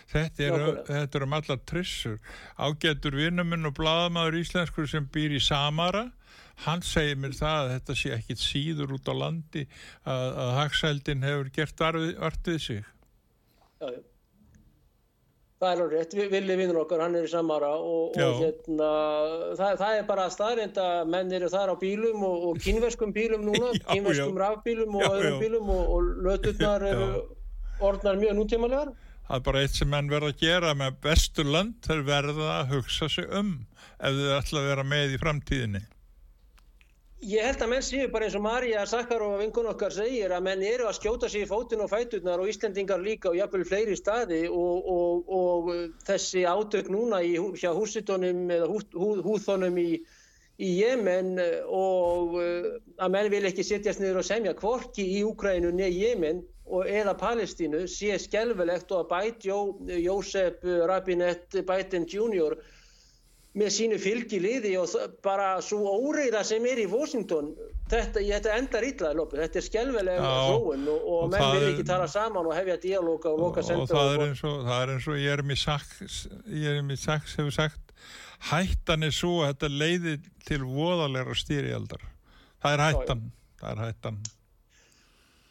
[0.09, 2.21] Þetta er, þetta er um allar trissur.
[2.57, 6.07] Ágætur vinnuminn og bladamaður íslenskur sem býr í Samara
[6.63, 9.65] hann segir mér það að þetta sé ekkit síður út á landi
[10.07, 12.85] að, að hagsældin hefur gert vart við sig.
[13.81, 14.03] Já, já.
[15.65, 18.89] Það er alveg rétt, Vi- Villi vinnur okkar, hann er í samara og, og hérna,
[19.57, 23.47] það, það er bara staðrind að menn eru þar á bílum og, og kínverskum bílum
[23.49, 24.43] núna, Já, kínverskum já.
[24.45, 25.41] rafbílum og Já, öðrum já.
[25.47, 27.09] bílum og, og löturnar eru
[27.89, 28.93] orðnar mjög nútímalegar.
[29.25, 33.09] Það er bara eitt sem menn verða að gera með vesturland, þeir verða að hugsa
[33.09, 33.55] sig um
[34.05, 35.81] ef þau ætla að vera með í framtíðinni.
[37.23, 40.63] Ég held að menn séu bara eins og Marja Sakharova vinkun okkar segir að menn
[40.67, 44.43] eru að skjóta sig í fótinn og fæturnar og Íslendingar líka og jafnvel fleiri staði
[44.51, 45.71] og, og, og
[46.05, 50.03] þessi átök núna í, hjá húsitónum eða hú, hú, húþónum í,
[50.59, 51.39] í Jemen
[51.71, 56.43] og uh, að menn vil ekki setjast niður og semja hvorki í Úkrænu neð Jemen
[56.67, 60.61] og eða Palestínu sé skelvelegt og að bæt Jó, Jósef
[60.91, 62.59] Rabinett Biden Jr
[63.55, 67.53] með sínu fylgi liði og bara svo óreiða sem er í Washington
[67.91, 71.71] þetta, þetta endar illa lópið, þetta er skelvelega Já, þróun og, og, og menn vil
[71.71, 74.83] ekki tala saman og hefja dialóga og loka og senda það er eins og, það
[74.83, 76.21] er eins og Jeremy Sachs,
[76.65, 77.85] Jeremy Sachs hefur sagt
[78.51, 82.03] hættan er svo að þetta leiði til voðalegra stýrialdar.
[82.63, 83.27] Það er hættan.
[83.61, 84.19] Það er hættan.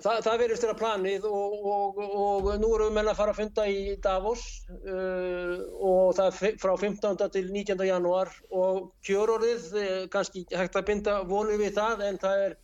[0.03, 3.39] Það, það verðist vera planið og, og, og nú erum við menn að fara að
[3.39, 4.43] funda í Davos
[4.73, 7.23] uh, og það er frá 15.
[7.37, 7.85] til 19.
[7.87, 12.57] janúar og kjörorðið, eh, kannski hægt að binda vonum við það en það er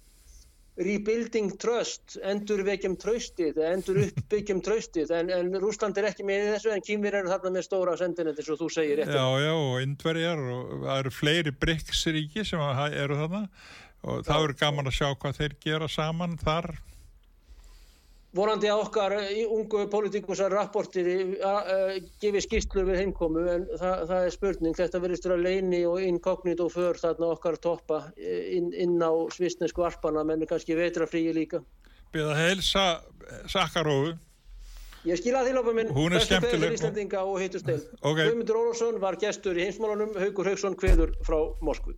[0.79, 6.71] rebuilding trust, endur vekjum tröstið, endur uppbyggjum tröstið en, en Rúsland er ekki með þessu
[6.71, 9.11] en Kýmver eru þarna með stóra sendinet eins og þú segir rétt.
[9.11, 13.43] Já, já, og indverjar og það eru fleiri BRICS-ríki sem eru þarna
[14.07, 16.71] og það verður gaman að sjá hvað þeir gera saman þar.
[18.37, 21.07] Vorandi að okkar í ungu politikusar rapportir
[21.41, 26.03] uh, gefi skýrslu við heimkomu en það, það er spurning, þetta verðist vera leini og
[26.05, 31.33] inkognit og för þarna okkar toppa eh, inn, inn á svisnesku arpana menn kannski vetrafríi
[31.33, 31.63] líka.
[32.13, 32.85] Að heilsa
[33.49, 34.13] Sakkarófu.
[35.07, 36.73] Ég skila því lópa minn, Hún er skemmtileg.
[36.73, 37.79] til Íslandinga og hittust til.
[38.03, 38.19] Ok.
[38.19, 41.95] Guðmundur Ólafsson var gestur í heimsmálunum, Haugur Haugsson kveður frá Moskvu.